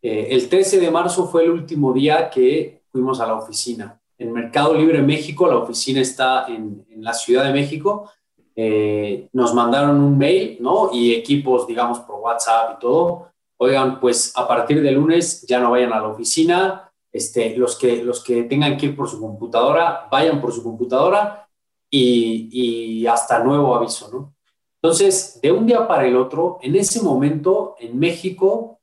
el 0.00 0.48
13 0.48 0.78
de 0.78 0.90
marzo 0.90 1.26
fue 1.26 1.42
el 1.44 1.50
último 1.50 1.92
día 1.92 2.30
que 2.30 2.82
fuimos 2.92 3.20
a 3.20 3.26
la 3.26 3.34
oficina. 3.34 4.00
En 4.18 4.32
Mercado 4.32 4.74
Libre 4.74 5.02
México, 5.02 5.48
la 5.48 5.56
oficina 5.56 6.00
está 6.00 6.46
en, 6.46 6.86
en 6.90 7.02
la 7.02 7.12
Ciudad 7.12 7.44
de 7.44 7.52
México 7.52 8.08
eh, 8.54 9.30
nos 9.32 9.54
mandaron 9.54 10.00
un 10.00 10.18
mail, 10.18 10.58
¿no? 10.60 10.90
Y 10.92 11.14
equipos, 11.14 11.66
digamos, 11.66 12.00
por 12.00 12.20
WhatsApp 12.20 12.76
y 12.76 12.80
todo. 12.80 13.31
Oigan, 13.64 14.00
pues 14.00 14.32
a 14.34 14.48
partir 14.48 14.82
de 14.82 14.90
lunes 14.90 15.46
ya 15.46 15.60
no 15.60 15.70
vayan 15.70 15.92
a 15.92 16.00
la 16.00 16.08
oficina. 16.08 16.92
Este, 17.12 17.56
los, 17.56 17.76
que, 17.76 18.02
los 18.02 18.24
que 18.24 18.42
tengan 18.42 18.76
que 18.76 18.86
ir 18.86 18.96
por 18.96 19.08
su 19.08 19.20
computadora, 19.20 20.08
vayan 20.10 20.40
por 20.40 20.52
su 20.52 20.64
computadora 20.64 21.48
y, 21.88 23.06
hasta 23.06 23.38
nuevo 23.44 23.76
aviso, 23.76 24.10
¿no? 24.12 24.34
Entonces, 24.82 25.38
de 25.40 25.52
un 25.52 25.64
día 25.64 25.86
para 25.86 26.08
el 26.08 26.16
otro, 26.16 26.58
en 26.60 26.74
ese 26.74 27.02
momento, 27.02 27.76
en 27.78 27.96
México, 28.00 28.80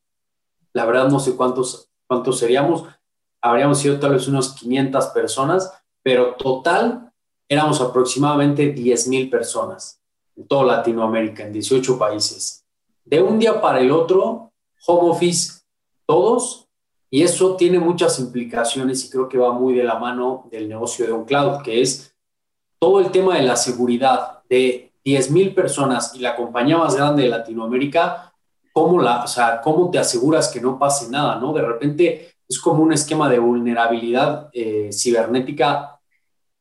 la 0.71 0.86
verdad 0.86 1.09
no 1.09 1.19
sé 1.19 1.36
cuántos, 1.36 1.89
cuántos 2.07 2.39
seríamos, 2.39 2.86
habríamos 3.41 3.79
sido 3.79 4.00
tal 4.00 4.13
vez 4.13 4.29
unos 4.29 4.53
500 4.53 5.07
personas, 5.07 5.74
pero 6.01 6.36
total 6.36 7.12
éramos 7.50 7.81
aproximadamente 7.81 8.74
10.000 8.74 9.29
personas 9.29 10.01
en 10.38 10.48
toda 10.48 10.77
Latinoamérica, 10.77 11.43
en 11.43 11.51
18 11.51 12.00
países. 12.00 12.65
De 13.03 13.21
un 13.21 13.39
día 13.39 13.59
para 13.59 13.81
el 13.81 13.91
otro, 13.91 14.49
home 14.86 15.09
office 15.12 15.62
todos, 16.05 16.67
y 17.12 17.24
eso 17.24 17.55
tiene 17.55 17.79
muchas 17.79 18.19
implicaciones 18.19 19.03
y 19.05 19.09
creo 19.09 19.27
que 19.27 19.38
va 19.38 19.51
muy 19.51 19.74
de 19.74 19.83
la 19.83 19.98
mano 19.98 20.48
del 20.51 20.69
negocio 20.69 21.05
de 21.05 21.12
un 21.12 21.25
cloud, 21.25 21.62
que 21.63 21.81
es 21.81 22.15
todo 22.79 23.00
el 23.00 23.12
tema 23.12 23.36
de 23.36 23.43
la 23.43 23.55
seguridad 23.55 24.43
de 24.50 24.91
10.000 25.03 25.55
personas 25.55 26.13
y 26.15 26.19
la 26.19 26.36
compañía 26.36 26.77
más 26.77 26.95
grande 26.95 27.24
de 27.24 27.29
Latinoamérica, 27.29 28.33
¿cómo, 28.71 29.01
la, 29.01 29.24
o 29.24 29.27
sea, 29.27 29.59
¿cómo 29.62 29.89
te 29.89 30.00
aseguras 30.00 30.50
que 30.50 30.62
no 30.62 30.77
pase 30.77 31.09
nada? 31.09 31.36
¿no? 31.39 31.51
De 31.51 31.62
repente 31.62 32.36
es 32.48 32.59
como 32.59 32.83
un 32.83 32.93
esquema 32.93 33.29
de 33.29 33.39
vulnerabilidad 33.39 34.50
eh, 34.53 34.89
cibernética 34.91 36.00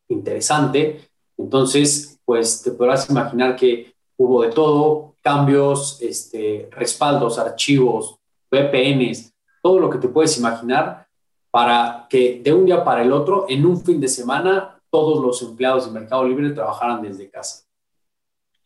interesante. 0.08 1.08
Entonces, 1.36 2.18
pues 2.24 2.62
te 2.62 2.72
podrás 2.72 3.08
imaginar 3.08 3.56
que 3.56 3.94
hubo 4.16 4.42
de 4.42 4.50
todo, 4.50 5.07
cambios, 5.28 6.00
este, 6.00 6.70
respaldos, 6.72 7.38
archivos, 7.38 8.18
VPNs, 8.50 9.34
todo 9.62 9.78
lo 9.78 9.90
que 9.90 9.98
te 9.98 10.08
puedes 10.08 10.38
imaginar 10.38 11.06
para 11.50 12.06
que 12.08 12.40
de 12.42 12.50
un 12.50 12.64
día 12.64 12.82
para 12.82 13.02
el 13.02 13.12
otro, 13.12 13.44
en 13.46 13.66
un 13.66 13.78
fin 13.78 14.00
de 14.00 14.08
semana, 14.08 14.80
todos 14.88 15.22
los 15.22 15.42
empleados 15.42 15.84
de 15.84 16.00
Mercado 16.00 16.26
Libre 16.26 16.52
trabajaran 16.52 17.02
desde 17.02 17.28
casa. 17.28 17.66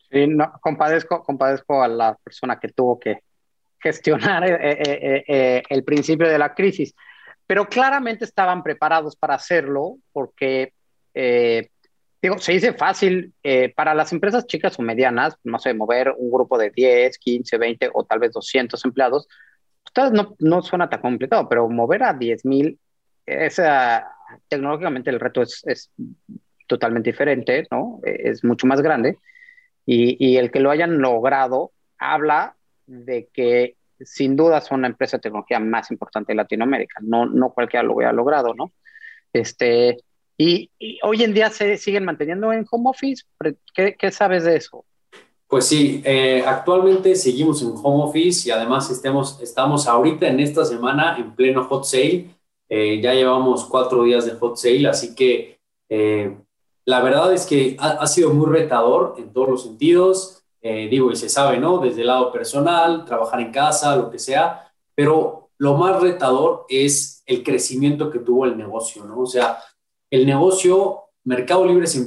Sí, 0.09 0.25
no, 0.25 0.53
compadezco, 0.61 1.21
compadezco 1.21 1.83
a 1.83 1.89
la 1.89 2.15
persona 2.23 2.57
que 2.57 2.69
tuvo 2.69 2.97
que 2.97 3.23
gestionar 3.81 4.47
eh, 4.47 4.57
eh, 4.61 5.23
eh, 5.27 5.63
el 5.67 5.83
principio 5.83 6.29
de 6.29 6.37
la 6.37 6.53
crisis, 6.53 6.95
pero 7.45 7.67
claramente 7.67 8.23
estaban 8.23 8.63
preparados 8.63 9.17
para 9.17 9.35
hacerlo 9.35 9.97
porque 10.13 10.71
eh, 11.13 11.67
digo, 12.23 12.39
se 12.39 12.53
dice 12.53 12.73
fácil 12.73 13.33
eh, 13.43 13.73
para 13.75 13.93
las 13.93 14.13
empresas 14.13 14.47
chicas 14.47 14.79
o 14.79 14.81
medianas, 14.81 15.37
no 15.43 15.59
sé, 15.59 15.73
mover 15.73 16.15
un 16.17 16.31
grupo 16.31 16.57
de 16.57 16.69
10, 16.69 17.17
15, 17.17 17.57
20 17.57 17.89
o 17.93 18.05
tal 18.05 18.19
vez 18.19 18.31
200 18.31 18.83
empleados, 18.85 19.27
ustedes 19.85 20.13
no, 20.13 20.33
no 20.39 20.61
suena 20.61 20.89
tan 20.89 21.01
complicado, 21.01 21.49
pero 21.49 21.67
mover 21.67 22.03
a 22.03 22.13
10 22.13 22.45
mil, 22.45 22.79
tecnológicamente 24.47 25.09
el 25.09 25.19
reto 25.19 25.41
es, 25.41 25.61
es, 25.65 25.91
totalmente 26.65 27.11
diferente, 27.11 27.67
¿no? 27.69 27.99
Es 28.03 28.43
mucho 28.43 28.65
más 28.65 28.81
grande. 28.81 29.17
Y, 29.85 30.15
y, 30.25 30.37
el 30.37 30.49
que 30.49 30.61
lo 30.61 30.71
hayan 30.71 30.99
logrado 30.99 31.71
habla 31.99 32.55
de 32.87 33.27
que 33.33 33.75
sin 33.99 34.37
duda 34.37 34.61
son 34.61 34.81
la 34.81 34.87
empresa 34.87 35.17
de 35.17 35.23
tecnología 35.23 35.59
más 35.59 35.91
importante 35.91 36.31
de 36.31 36.37
Latinoamérica. 36.37 36.99
No, 37.01 37.25
no 37.25 37.51
cualquiera 37.51 37.83
lo 37.83 37.95
hubiera 37.95 38.13
logrado, 38.13 38.53
¿no? 38.53 38.71
Este, 39.33 39.97
y, 40.37 40.69
hoy 41.03 41.23
en 41.23 41.33
día 41.33 41.49
se 41.49 41.77
siguen 41.77 42.05
manteniendo 42.05 42.51
en 42.51 42.65
home 42.69 42.89
office. 42.89 43.23
¿Qué, 43.73 43.95
qué 43.97 44.11
sabes 44.11 44.43
de 44.43 44.57
eso? 44.57 44.85
Pues 45.53 45.67
sí, 45.67 46.01
eh, 46.03 46.43
actualmente 46.47 47.15
seguimos 47.15 47.61
en 47.61 47.73
home 47.75 48.05
office 48.05 48.49
y 48.49 48.51
además 48.51 48.89
estemos, 48.89 49.39
estamos 49.39 49.87
ahorita 49.87 50.27
en 50.27 50.39
esta 50.39 50.65
semana 50.65 51.15
en 51.17 51.35
pleno 51.35 51.65
hot 51.65 51.85
sale. 51.85 52.29
Eh, 52.67 52.99
ya 53.01 53.13
llevamos 53.13 53.65
cuatro 53.65 54.03
días 54.03 54.25
de 54.25 54.31
hot 54.31 54.57
sale, 54.57 54.87
así 54.87 55.13
que 55.13 55.59
eh, 55.89 56.35
la 56.85 57.01
verdad 57.01 57.31
es 57.33 57.45
que 57.45 57.77
ha, 57.79 57.89
ha, 57.89 58.07
sido 58.07 58.33
muy 58.33 58.47
retador 58.47 59.13
en 59.19 59.31
todos 59.31 59.49
los 59.49 59.63
sentidos. 59.63 60.43
digo, 60.59 61.11
y 61.11 61.15
se 61.15 61.29
sabe, 61.29 61.59
¿no? 61.59 61.77
Desde 61.77 62.01
el 62.01 62.07
lado 62.07 62.31
personal, 62.31 63.05
trabajar 63.05 63.39
en 63.39 63.51
casa, 63.51 63.95
lo 63.95 64.09
que 64.09 64.17
sea, 64.17 64.71
pero 64.95 65.51
lo 65.59 65.75
más 65.77 66.01
retador 66.01 66.65
es 66.67 67.21
el 67.27 67.43
crecimiento 67.43 68.09
que 68.09 68.19
tuvo 68.19 68.45
el 68.45 68.57
negocio, 68.57 69.05
¿no? 69.05 69.19
O 69.19 69.27
sea, 69.27 69.59
el 70.13 70.27
negocio 70.27 71.05
Mercado 71.23 71.65
Libre 71.65 71.87
se, 71.87 71.97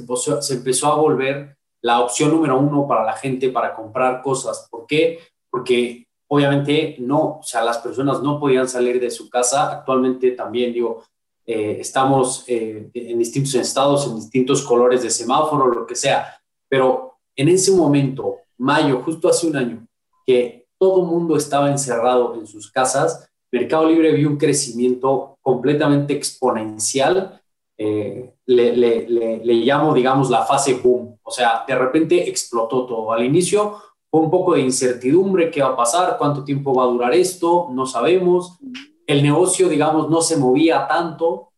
empezó 0.53 0.87
a 0.87 0.95
volver 0.95 1.57
la 1.81 1.99
opción 1.99 2.31
número 2.31 2.57
uno 2.57 2.87
para 2.87 3.03
la 3.03 3.11
gente 3.11 3.49
para 3.49 3.75
comprar 3.75 4.21
cosas. 4.21 4.65
¿Por 4.71 4.87
qué? 4.87 5.19
Porque 5.49 6.07
obviamente 6.29 6.95
no, 6.99 7.39
o 7.39 7.43
sea, 7.43 7.65
las 7.65 7.79
personas 7.79 8.21
no 8.23 8.39
podían 8.39 8.69
salir 8.69 9.01
de 9.01 9.11
su 9.11 9.29
casa. 9.29 9.73
Actualmente 9.73 10.31
también, 10.31 10.71
digo, 10.71 11.03
eh, 11.45 11.79
estamos 11.81 12.45
eh, 12.47 12.89
en 12.93 13.19
distintos 13.19 13.55
estados, 13.55 14.07
en 14.07 14.15
distintos 14.15 14.61
colores 14.61 15.03
de 15.03 15.09
semáforo, 15.09 15.67
lo 15.67 15.85
que 15.85 15.95
sea. 15.95 16.33
Pero 16.69 17.17
en 17.35 17.49
ese 17.49 17.73
momento, 17.73 18.37
mayo, 18.57 19.01
justo 19.03 19.27
hace 19.27 19.47
un 19.47 19.57
año, 19.57 19.85
que 20.25 20.65
todo 20.79 21.03
mundo 21.03 21.35
estaba 21.35 21.69
encerrado 21.69 22.35
en 22.35 22.47
sus 22.47 22.71
casas, 22.71 23.29
Mercado 23.51 23.85
Libre 23.89 24.13
vio 24.13 24.29
un 24.29 24.37
crecimiento 24.37 25.37
completamente 25.41 26.13
exponencial 26.13 27.41
eh, 27.77 28.33
le, 28.45 28.75
le, 28.75 29.07
le, 29.07 29.53
llamo, 29.53 29.93
digamos, 29.93 30.29
la 30.29 30.43
fase 30.43 30.75
boom. 30.75 31.19
O 31.21 31.31
sea, 31.31 31.63
de 31.67 31.75
repente 31.75 32.27
explotó 32.27 32.85
todo. 32.85 33.11
Al 33.11 33.23
inicio 33.23 33.77
fue 34.09 34.21
un 34.21 34.31
poco 34.31 34.53
de 34.53 34.61
incertidumbre, 34.61 35.51
qué 35.51 35.61
va 35.61 35.69
a 35.69 35.75
pasar, 35.75 36.17
cuánto 36.17 36.43
tiempo 36.43 36.73
va 36.73 36.83
a 36.83 36.87
durar 36.87 37.13
esto, 37.13 37.67
no 37.71 37.85
sabemos. 37.85 38.57
El 39.05 39.21
negocio, 39.21 39.69
digamos, 39.69 40.09
no 40.09 40.21
se 40.21 40.37
movía 40.37 40.87
tanto. 40.87 41.51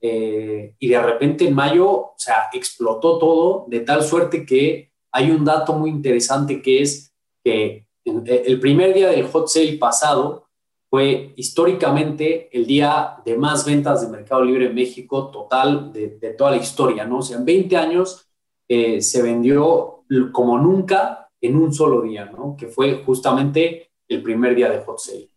Eh, 0.00 0.74
y 0.78 0.88
de 0.88 1.02
repente 1.02 1.48
en 1.48 1.54
mayo, 1.54 1.88
o 1.88 2.14
sea, 2.18 2.50
explotó 2.52 3.18
todo 3.18 3.64
de 3.68 3.80
tal 3.80 4.02
suerte 4.02 4.44
que 4.44 4.92
hay 5.10 5.30
un 5.30 5.44
dato 5.44 5.72
muy 5.72 5.88
interesante 5.88 6.60
que 6.60 6.82
es 6.82 7.14
que 7.42 7.86
el 8.04 8.60
primer 8.60 8.92
día 8.92 9.08
del 9.08 9.26
hot 9.28 9.48
sale 9.48 9.78
pasado, 9.78 10.43
fue 10.94 11.32
históricamente 11.34 12.48
el 12.56 12.66
día 12.66 13.16
de 13.24 13.36
más 13.36 13.66
ventas 13.66 14.00
de 14.00 14.16
Mercado 14.16 14.44
Libre 14.44 14.66
en 14.66 14.76
México 14.76 15.28
total 15.28 15.92
de, 15.92 16.08
toda 16.38 16.52
la 16.52 16.58
historia, 16.58 17.04
¿no? 17.04 17.18
O 17.18 17.22
sea, 17.22 17.36
en 17.36 17.44
20 17.44 17.76
años 17.76 18.30
eh, 18.68 19.00
se 19.00 19.20
vendió 19.20 20.04
como 20.30 20.56
nunca 20.56 21.28
en 21.40 21.56
un 21.56 21.74
solo 21.74 22.00
día, 22.02 22.26
¿no? 22.26 22.56
Que 22.56 22.68
fue 22.68 23.02
justamente 23.04 23.90
el 24.06 24.22
primer 24.22 24.54
día 24.54 24.70
de 24.70 24.84
Hot 24.84 25.00
Sale. 25.00 25.30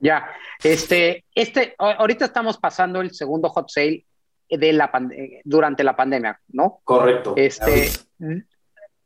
Ya, 0.00 0.26
este, 0.60 1.24
este, 1.32 1.76
ahorita 1.78 2.24
estamos 2.24 2.58
pasando 2.58 3.00
el 3.00 3.12
segundo 3.12 3.48
Hot 3.50 3.68
Sale 3.68 4.04
de 4.50 4.72
la 4.72 4.90
durante 5.44 5.84
la 5.84 5.94
pandemia, 5.94 6.40
¿no? 6.48 6.80
Correcto. 6.82 7.34
Este, 7.36 7.88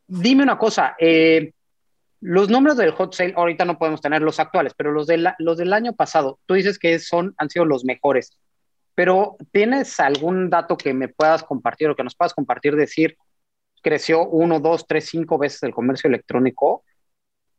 dime 0.06 0.42
una 0.42 0.56
cosa, 0.56 0.96
eh, 0.98 1.52
los 2.20 2.48
nombres 2.50 2.76
del 2.76 2.92
hot 2.92 3.14
sale 3.14 3.34
ahorita 3.36 3.64
no 3.64 3.78
podemos 3.78 4.00
tener 4.00 4.22
los 4.22 4.38
actuales, 4.38 4.74
pero 4.76 4.92
los, 4.92 5.06
de 5.06 5.32
los 5.38 5.56
del 5.56 5.72
año 5.72 5.94
pasado, 5.94 6.38
tú 6.46 6.54
dices 6.54 6.78
que 6.78 6.98
son, 6.98 7.34
han 7.38 7.48
sido 7.48 7.64
los 7.64 7.84
mejores. 7.84 8.30
Pero 8.94 9.36
¿tienes 9.52 9.98
algún 10.00 10.50
dato 10.50 10.76
que 10.76 10.92
me 10.92 11.08
puedas 11.08 11.42
compartir 11.42 11.88
o 11.88 11.96
que 11.96 12.04
nos 12.04 12.14
puedas 12.14 12.34
compartir? 12.34 12.76
Decir, 12.76 13.16
creció 13.82 14.26
uno, 14.26 14.60
dos, 14.60 14.86
tres, 14.86 15.08
cinco 15.08 15.38
veces 15.38 15.62
el 15.62 15.72
comercio 15.72 16.08
electrónico. 16.08 16.84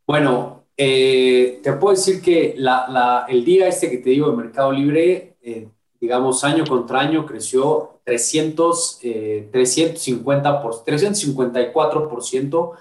Bueno, 0.05 0.65
eh, 0.77 1.59
te 1.63 1.73
puedo 1.73 1.95
decir 1.95 2.21
que 2.21 2.55
el 2.55 3.45
día 3.45 3.67
este 3.67 3.89
que 3.89 3.97
te 3.97 4.11
digo 4.11 4.29
de 4.29 4.37
Mercado 4.37 4.71
Libre, 4.71 5.37
eh, 5.41 5.67
digamos, 5.99 6.43
año 6.43 6.65
contra 6.65 6.99
año 6.99 7.25
creció 7.25 8.01
300, 8.03 8.99
eh, 9.03 9.49
350 9.51 10.61
por, 10.61 10.83
354% 10.83 12.71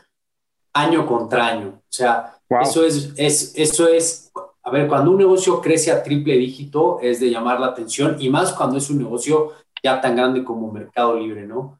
año 0.72 1.06
contra 1.06 1.46
año. 1.46 1.68
O 1.78 1.92
sea, 1.92 2.36
eso, 2.62 2.84
es, 2.84 3.12
es, 3.16 3.52
eso 3.56 3.88
es, 3.88 4.32
a 4.62 4.70
ver, 4.70 4.88
cuando 4.88 5.10
un 5.10 5.18
negocio 5.18 5.60
crece 5.60 5.90
a 5.90 6.02
triple 6.02 6.36
dígito 6.36 6.98
es 7.00 7.20
de 7.20 7.30
llamar 7.30 7.60
la 7.60 7.68
atención 7.68 8.16
y 8.18 8.28
más 8.28 8.52
cuando 8.52 8.78
es 8.78 8.90
un 8.90 8.98
negocio 8.98 9.52
ya 9.82 10.00
tan 10.00 10.16
grande 10.16 10.44
como 10.44 10.70
Mercado 10.70 11.18
Libre, 11.18 11.46
¿no? 11.46 11.78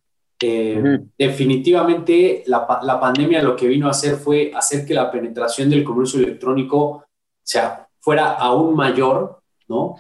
Definitivamente 1.19 2.45
la, 2.47 2.81
la, 2.83 2.99
pandemia 2.99 3.43
lo 3.43 3.55
que 3.55 3.69
vino 3.69 3.89
a 3.89 3.91
hacer 3.91 4.17
fue 4.17 4.51
hacer 4.55 4.87
que 4.87 4.95
la 4.95 5.11
penetración 5.11 5.69
del 5.69 5.85
comercio 5.85 6.19
electrónico 6.19 7.05
sea, 7.43 7.87
fuera 8.01 8.33
aún 8.33 8.75
mayor, 8.75 9.43
¿no? 9.69 9.97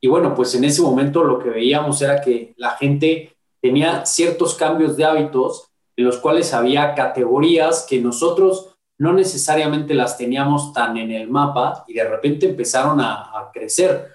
y 0.00 0.08
bueno, 0.08 0.34
pues 0.34 0.54
en 0.54 0.64
ese 0.64 0.80
momento 0.80 1.22
lo 1.22 1.38
que 1.38 1.50
veíamos 1.50 2.00
era 2.00 2.20
que 2.20 2.54
la 2.56 2.70
gente 2.70 3.36
tenía 3.60 4.06
ciertos 4.06 4.54
cambios 4.54 4.96
de 4.96 5.04
hábitos 5.04 5.70
en 5.96 6.04
los 6.04 6.18
cuales 6.18 6.52
había 6.52 6.94
categorías 6.94 7.86
que 7.88 8.00
nosotros 8.00 8.76
no 8.98 9.12
necesariamente 9.12 9.94
las 9.94 10.16
teníamos 10.16 10.72
tan 10.72 10.96
en 10.96 11.10
el 11.10 11.28
mapa 11.28 11.84
y 11.88 11.94
de 11.94 12.08
repente 12.08 12.48
empezaron 12.48 13.00
a, 13.00 13.50
crecer. 13.52 14.08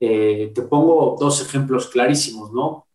Eh, 0.00 0.50
te 0.54 0.62
pongo 0.62 1.16
dos 1.18 1.40
ejemplos 1.40 1.88
clarísimos, 1.88 2.52
¿no? 2.52 2.86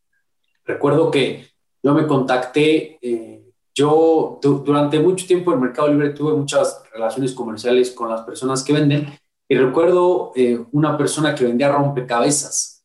Recuerdo 0.66 1.12
que 1.12 1.48
yo 1.82 1.94
me 1.94 2.08
contacté, 2.08 2.98
eh, 3.02 3.52
yo 3.74 4.40
durante 4.42 5.00
mucho 5.00 5.26
tiempo 5.26 5.54
en 5.54 5.62
Mercado 5.62 5.90
Libre 5.90 6.12
tuve 6.12 6.34
muchas 6.34 6.84
relaciones 6.94 7.34
comerciales 7.34 7.92
con 7.92 8.10
las 8.10 8.22
personas 8.22 8.64
que 8.64 8.74
venden 8.74 9.18
y 9.48 9.56
recuerdo 9.56 10.32
eh, 10.36 10.64
una 10.72 10.98
persona 10.98 11.36
que 11.36 11.46
vendía 11.46 11.72
rompecabezas 11.72 12.83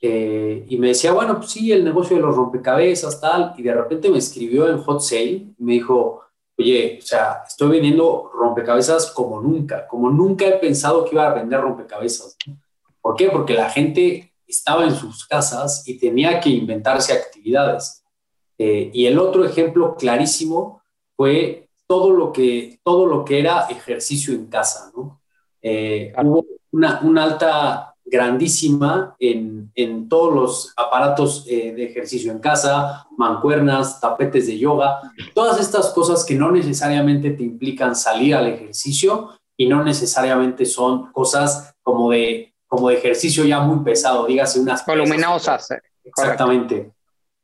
eh, 0.00 0.64
y 0.68 0.76
me 0.78 0.88
decía, 0.88 1.12
bueno, 1.12 1.38
pues 1.38 1.50
sí, 1.50 1.72
el 1.72 1.84
negocio 1.84 2.16
de 2.16 2.22
los 2.22 2.36
rompecabezas, 2.36 3.20
tal, 3.20 3.54
y 3.56 3.62
de 3.62 3.74
repente 3.74 4.08
me 4.08 4.18
escribió 4.18 4.68
en 4.68 4.78
Hot 4.78 5.00
Sale 5.00 5.24
y 5.24 5.54
me 5.58 5.72
dijo, 5.74 6.22
oye, 6.56 6.98
o 7.02 7.06
sea, 7.06 7.42
estoy 7.46 7.70
vendiendo 7.70 8.30
rompecabezas 8.32 9.10
como 9.10 9.40
nunca, 9.40 9.86
como 9.88 10.10
nunca 10.10 10.46
he 10.46 10.58
pensado 10.58 11.04
que 11.04 11.14
iba 11.14 11.26
a 11.26 11.34
vender 11.34 11.60
rompecabezas. 11.60 12.36
¿Por 13.00 13.16
qué? 13.16 13.28
Porque 13.30 13.54
la 13.54 13.70
gente 13.70 14.34
estaba 14.46 14.84
en 14.84 14.94
sus 14.94 15.26
casas 15.26 15.86
y 15.86 15.98
tenía 15.98 16.40
que 16.40 16.50
inventarse 16.50 17.12
actividades. 17.12 18.04
Eh, 18.56 18.90
y 18.92 19.06
el 19.06 19.18
otro 19.18 19.44
ejemplo 19.44 19.96
clarísimo 19.96 20.82
fue 21.16 21.70
todo 21.86 22.10
lo 22.10 22.32
que, 22.32 22.80
todo 22.84 23.06
lo 23.06 23.24
que 23.24 23.40
era 23.40 23.66
ejercicio 23.68 24.34
en 24.34 24.46
casa, 24.46 24.92
¿no? 24.96 25.22
Eh, 25.60 26.12
hubo 26.22 26.44
una, 26.70 27.00
una 27.02 27.24
alta 27.24 27.96
grandísima 28.10 29.14
en, 29.18 29.70
en 29.74 30.08
todos 30.08 30.34
los 30.34 30.72
aparatos 30.76 31.44
eh, 31.48 31.72
de 31.74 31.84
ejercicio 31.84 32.32
en 32.32 32.38
casa, 32.38 33.06
mancuernas, 33.16 34.00
tapetes 34.00 34.46
de 34.46 34.58
yoga, 34.58 35.00
todas 35.34 35.60
estas 35.60 35.90
cosas 35.90 36.24
que 36.24 36.34
no 36.34 36.50
necesariamente 36.50 37.30
te 37.30 37.42
implican 37.42 37.94
salir 37.94 38.34
al 38.34 38.46
ejercicio 38.46 39.30
y 39.56 39.68
no 39.68 39.82
necesariamente 39.84 40.64
son 40.64 41.12
cosas 41.12 41.74
como 41.82 42.10
de, 42.10 42.54
como 42.66 42.88
de 42.88 42.96
ejercicio 42.96 43.44
ya 43.44 43.60
muy 43.60 43.84
pesado, 43.84 44.26
dígase 44.26 44.60
unas... 44.60 44.84
Voluminosas. 44.86 45.70
Eh, 45.72 45.80
Exactamente. 46.04 46.92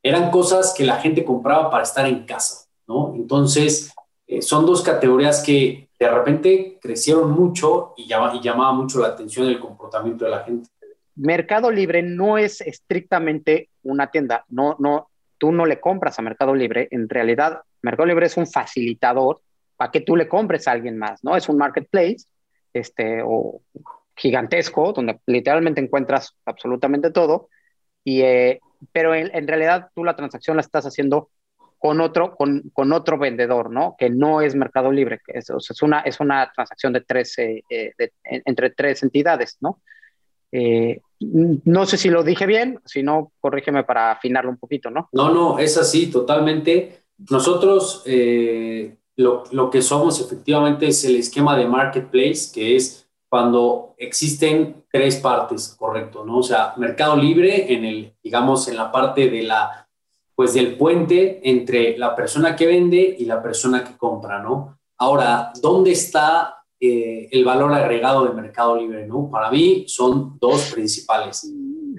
Eran 0.01 0.31
cosas 0.31 0.73
que 0.75 0.85
la 0.85 0.97
gente 0.97 1.23
compraba 1.23 1.69
para 1.69 1.83
estar 1.83 2.05
en 2.05 2.25
casa, 2.25 2.67
¿no? 2.87 3.13
Entonces, 3.15 3.91
eh, 4.27 4.41
son 4.41 4.65
dos 4.65 4.81
categorías 4.81 5.43
que 5.43 5.84
de 5.99 6.09
repente 6.09 6.79
crecieron 6.81 7.31
mucho 7.31 7.93
y, 7.97 8.07
llama, 8.07 8.33
y 8.35 8.41
llamaba 8.41 8.73
mucho 8.73 8.99
la 8.99 9.07
atención 9.07 9.47
el 9.47 9.59
comportamiento 9.59 10.25
de 10.25 10.31
la 10.31 10.43
gente. 10.43 10.69
Mercado 11.15 11.71
Libre 11.71 12.03
no 12.03 12.37
es 12.37 12.59
estrictamente 12.61 13.69
una 13.83 14.11
tienda, 14.11 14.45
no, 14.49 14.75
no, 14.79 15.09
tú 15.37 15.51
no 15.51 15.65
le 15.65 15.79
compras 15.79 16.19
a 16.19 16.21
Mercado 16.21 16.53
Libre, 16.53 16.89
en 16.91 17.07
realidad 17.07 17.61
Mercado 17.81 18.07
Libre 18.07 18.25
es 18.25 18.35
un 18.35 18.47
facilitador 18.47 19.41
para 19.77 19.91
que 19.91 20.01
tú 20.01 20.15
le 20.15 20.27
compres 20.27 20.67
a 20.67 20.71
alguien 20.71 20.97
más, 20.97 21.23
¿no? 21.23 21.37
Es 21.37 21.47
un 21.47 21.57
marketplace, 21.57 22.25
este, 22.73 23.21
o 23.23 23.61
gigantesco, 24.15 24.91
donde 24.91 25.19
literalmente 25.25 25.81
encuentras 25.81 26.35
absolutamente 26.45 27.11
todo, 27.11 27.49
y, 28.03 28.21
eh, 28.21 28.59
pero 28.91 29.15
en, 29.15 29.33
en, 29.33 29.47
realidad 29.47 29.89
tú 29.93 30.03
la 30.03 30.15
transacción 30.15 30.57
la 30.57 30.61
estás 30.61 30.85
haciendo 30.85 31.29
con 31.85 32.01
otro, 32.01 32.35
con, 32.35 32.63
con, 32.73 32.91
otro 32.93 33.19
vendedor, 33.19 33.69
¿no? 33.69 33.95
Que 33.95 34.09
no 34.09 34.41
es 34.41 34.55
Mercado 34.55 34.91
Libre, 34.91 35.19
que 35.23 35.37
es, 35.37 35.51
una, 35.83 35.99
es 35.99 36.19
una 36.19 36.51
transacción 36.51 36.93
de 36.93 37.01
tres, 37.01 37.37
eh, 37.37 37.63
eh 37.69 37.91
entre 38.23 38.71
tres 38.71 39.03
entidades, 39.03 39.57
¿no? 39.61 39.83
Eh, 40.51 40.99
no 41.19 41.85
sé 41.85 41.97
si 41.97 42.09
lo 42.09 42.23
dije 42.23 42.47
bien, 42.47 42.79
si 42.85 43.03
no, 43.03 43.31
corrígeme 43.39 43.83
para 43.83 44.13
afinarlo 44.13 44.49
un 44.49 44.57
poquito, 44.57 44.89
¿no? 44.89 45.09
No, 45.11 45.31
no, 45.31 45.59
es 45.59 45.77
así, 45.77 46.07
totalmente. 46.09 47.03
Nosotros 47.29 48.03
lo, 49.15 49.43
lo, 49.51 49.69
que 49.69 49.83
somos 49.83 50.19
efectivamente 50.19 50.87
es 50.87 51.05
el 51.05 51.17
esquema 51.17 51.55
de 51.55 51.67
marketplace, 51.67 52.51
que 52.51 52.77
es 52.77 53.07
cuando 53.29 53.93
existen 53.99 54.85
tres 54.91 55.17
partes, 55.17 55.75
correcto, 55.77 56.25
¿no? 56.25 56.39
O 56.39 56.43
sea, 56.43 56.73
Mercado 56.77 57.15
Libre 57.15 57.71
en 57.71 57.85
el, 57.85 58.15
digamos, 58.23 58.67
en 58.69 58.75
la 58.75 58.91
parte 58.91 59.29
de 59.29 59.43
la 59.43 59.84
pues 60.35 60.53
del 60.53 60.77
puente 60.77 61.39
entre 61.49 61.97
la 61.97 62.15
persona 62.15 62.55
que 62.55 62.67
vende 62.67 63.15
y 63.17 63.25
la 63.25 63.41
persona 63.41 63.83
que 63.83 63.97
compra, 63.97 64.43
¿no? 64.43 64.77
Ahora, 64.97 65.53
¿dónde 65.61 65.91
está 65.91 66.57
eh, 66.79 67.29
el 67.31 67.45
valor 67.45 67.73
agregado 67.73 68.25
de 68.25 68.33
Mercado 68.33 68.75
Libre, 68.75 69.07
¿no? 69.07 69.29
Para 69.31 69.49
mí 69.49 69.85
son 69.87 70.37
dos 70.39 70.71
principales. 70.73 71.49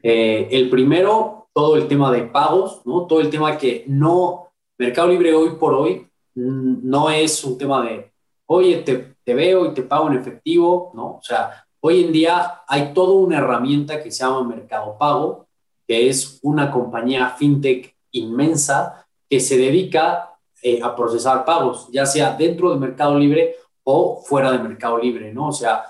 Eh, 0.03 0.49
el 0.51 0.69
primero, 0.69 1.49
todo 1.55 1.77
el 1.77 1.89
tema 1.89 2.13
de 2.13 2.25
pagos, 2.25 2.83
¿no? 2.85 3.07
Todo 3.07 3.21
el 3.21 3.31
tema 3.31 3.57
que 3.57 3.85
no, 3.89 4.49
Mercado 4.79 5.09
Libre 5.09 5.35
hoy 5.35 5.51
por 5.59 5.73
hoy 5.73 6.07
mm, 6.35 6.89
no 6.89 7.09
es 7.09 7.43
un 7.43 7.57
tema 7.57 7.83
de, 7.85 8.13
oye, 8.47 8.77
te, 8.79 9.17
te 9.25 9.35
veo 9.35 9.67
y 9.67 9.75
te 9.75 9.83
pago 9.83 10.09
en 10.09 10.19
efectivo, 10.19 10.93
¿no? 10.95 11.17
O 11.17 11.23
sea, 11.23 11.67
hoy 11.81 12.05
en 12.05 12.13
día 12.13 12.61
hay 12.69 12.93
toda 12.93 13.15
una 13.15 13.39
herramienta 13.39 14.03
que 14.03 14.11
se 14.11 14.25
llama 14.25 14.45
Mercado 14.45 14.97
Pago, 14.99 15.47
que 15.89 16.09
es 16.09 16.39
una 16.43 16.71
compañía 16.71 17.31
fintech 17.31 17.96
inmensa 18.19 19.07
que 19.29 19.41
se 19.41 19.57
dedica 19.57 20.37
eh, 20.63 20.81
a 20.83 20.95
procesar 20.97 21.45
pagos, 21.45 21.89
ya 21.93 22.07
sea 22.07 22.37
dentro 22.37 22.71
del 22.71 22.81
Mercado 22.81 23.19
Libre 23.19 23.57
o 23.85 24.23
fuera 24.25 24.51
del 24.51 24.63
Mercado 24.63 24.99
Libre, 24.99 25.33
¿no? 25.33 25.49
O 25.49 25.53
sea, 25.53 25.85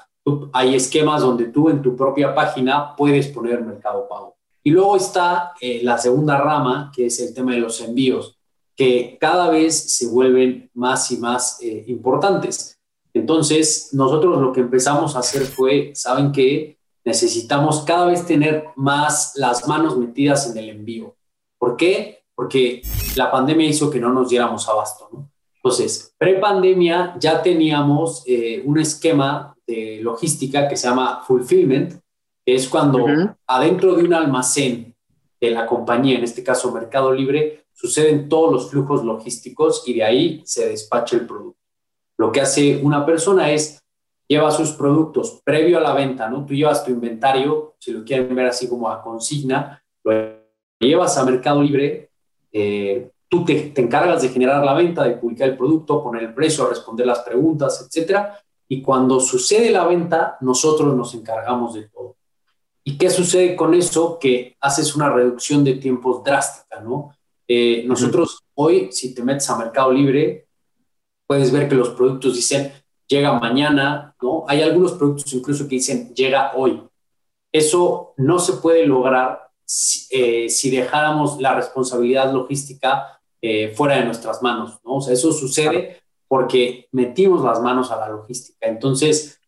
hay 0.52 0.74
esquemas 0.74 1.22
donde 1.22 1.46
tú 1.46 1.68
en 1.70 1.82
tu 1.82 1.96
propia 1.96 2.34
página 2.34 2.94
puedes 2.96 3.28
poner 3.28 3.62
Mercado 3.62 4.08
Pago. 4.08 4.36
Y 4.62 4.70
luego 4.70 4.96
está 4.96 5.52
eh, 5.60 5.80
la 5.82 5.96
segunda 5.96 6.36
rama, 6.38 6.90
que 6.94 7.06
es 7.06 7.20
el 7.20 7.32
tema 7.32 7.52
de 7.52 7.60
los 7.60 7.80
envíos, 7.80 8.36
que 8.74 9.16
cada 9.20 9.48
vez 9.48 9.92
se 9.92 10.08
vuelven 10.08 10.70
más 10.74 11.10
y 11.12 11.18
más 11.18 11.58
eh, 11.62 11.84
importantes. 11.86 12.76
Entonces, 13.14 13.90
nosotros 13.92 14.40
lo 14.40 14.52
que 14.52 14.60
empezamos 14.60 15.16
a 15.16 15.20
hacer 15.20 15.42
fue, 15.42 15.92
¿saben 15.94 16.32
qué? 16.32 16.76
Necesitamos 17.04 17.82
cada 17.84 18.06
vez 18.06 18.26
tener 18.26 18.64
más 18.74 19.32
las 19.36 19.66
manos 19.68 19.96
metidas 19.96 20.50
en 20.50 20.58
el 20.58 20.68
envío. 20.68 21.14
¿Por 21.58 21.76
qué? 21.76 22.15
Porque 22.36 22.82
la 23.16 23.30
pandemia 23.30 23.66
hizo 23.66 23.90
que 23.90 23.98
no 23.98 24.12
nos 24.12 24.28
diéramos 24.28 24.68
abasto. 24.68 25.08
¿no? 25.12 25.30
Entonces, 25.56 26.14
pre-pandemia 26.16 27.16
ya 27.18 27.42
teníamos 27.42 28.22
eh, 28.26 28.62
un 28.64 28.78
esquema 28.78 29.56
de 29.66 29.98
logística 30.00 30.68
que 30.68 30.76
se 30.76 30.86
llama 30.86 31.24
fulfillment, 31.26 31.94
que 32.44 32.54
es 32.54 32.68
cuando 32.68 33.04
adentro 33.48 33.96
de 33.96 34.04
un 34.04 34.14
almacén 34.14 34.94
de 35.40 35.50
la 35.50 35.66
compañía, 35.66 36.18
en 36.18 36.24
este 36.24 36.44
caso 36.44 36.70
Mercado 36.70 37.12
Libre, 37.12 37.64
suceden 37.72 38.28
todos 38.28 38.52
los 38.52 38.70
flujos 38.70 39.04
logísticos 39.04 39.82
y 39.86 39.94
de 39.94 40.04
ahí 40.04 40.42
se 40.44 40.68
despacha 40.68 41.16
el 41.16 41.26
producto. 41.26 41.58
Lo 42.16 42.30
que 42.30 42.42
hace 42.42 42.80
una 42.82 43.04
persona 43.04 43.50
es 43.50 43.82
lleva 44.28 44.50
sus 44.50 44.72
productos 44.72 45.40
previo 45.44 45.78
a 45.78 45.80
la 45.80 45.94
venta, 45.94 46.28
¿no? 46.28 46.44
Tú 46.44 46.54
llevas 46.54 46.84
tu 46.84 46.90
inventario, 46.90 47.74
si 47.78 47.92
lo 47.92 48.04
quieren 48.04 48.34
ver 48.34 48.46
así 48.46 48.68
como 48.68 48.88
a 48.88 49.02
consigna, 49.02 49.82
lo 50.04 50.12
llevas 50.80 51.16
a 51.18 51.24
Mercado 51.24 51.62
Libre, 51.62 52.10
eh, 52.58 53.10
tú 53.28 53.44
te, 53.44 53.74
encargas 53.76 54.22
de 54.22 54.30
generar 54.30 54.64
la 54.64 54.72
venta, 54.72 55.04
de 55.04 55.16
publicar 55.16 55.50
el 55.50 55.58
producto, 55.58 56.02
poner 56.02 56.22
el 56.22 56.34
precio, 56.34 56.66
responder 56.66 57.06
las 57.06 57.18
preguntas, 57.18 57.86
etcétera. 57.86 58.40
Y 58.66 58.80
cuando 58.80 59.20
sucede 59.20 59.70
la 59.70 59.84
venta, 59.84 60.38
nosotros 60.40 60.96
nos 60.96 61.12
encargamos 61.14 61.74
de 61.74 61.82
todo. 61.90 62.16
¿Y 62.82 62.96
qué 62.96 63.10
sucede 63.10 63.54
con 63.54 63.74
eso? 63.74 64.18
Que 64.18 64.56
haces 64.58 64.96
una 64.96 65.10
reducción 65.10 65.64
de 65.64 65.74
tiempos 65.74 66.24
drástica, 66.24 66.80
¿no? 66.80 67.14
Eh, 67.46 67.84
nosotros 67.86 68.42
hoy, 68.54 68.90
si 68.90 69.14
te 69.14 69.22
metes 69.22 69.50
a 69.50 69.58
Mercado 69.58 69.92
Libre, 69.92 70.46
puedes 71.26 71.52
ver 71.52 71.68
que 71.68 71.74
los 71.74 71.90
productos 71.90 72.36
dicen 72.36 72.72
llega 73.06 73.38
mañana, 73.38 74.16
¿no? 74.22 74.44
Hay 74.48 74.62
algunos 74.62 74.92
productos 74.92 75.30
incluso 75.34 75.64
que 75.64 75.76
dicen 75.76 76.14
llega 76.14 76.52
hoy. 76.56 76.82
Eso 77.52 78.14
no 78.16 78.38
se 78.38 78.54
puede 78.54 78.86
lograr 78.86 79.45
eh, 80.10 80.48
si, 80.48 80.70
dejáramos 80.70 81.40
la 81.40 81.54
responsabilidad 81.54 82.32
logística 82.32 83.20
eh, 83.42 83.72
fuera 83.74 83.96
de 83.96 84.04
nuestras 84.04 84.42
manos, 84.42 84.78
¿no? 84.84 84.96
O 84.96 85.00
sea, 85.00 85.12
eso 85.12 85.32
sucede 85.32 86.00
porque 86.28 86.88
metimos 86.92 87.42
las 87.44 87.60
manos 87.60 87.90
a 87.90 87.96
la 87.96 88.08
logística. 88.08 88.66
Entonces, 88.66 89.40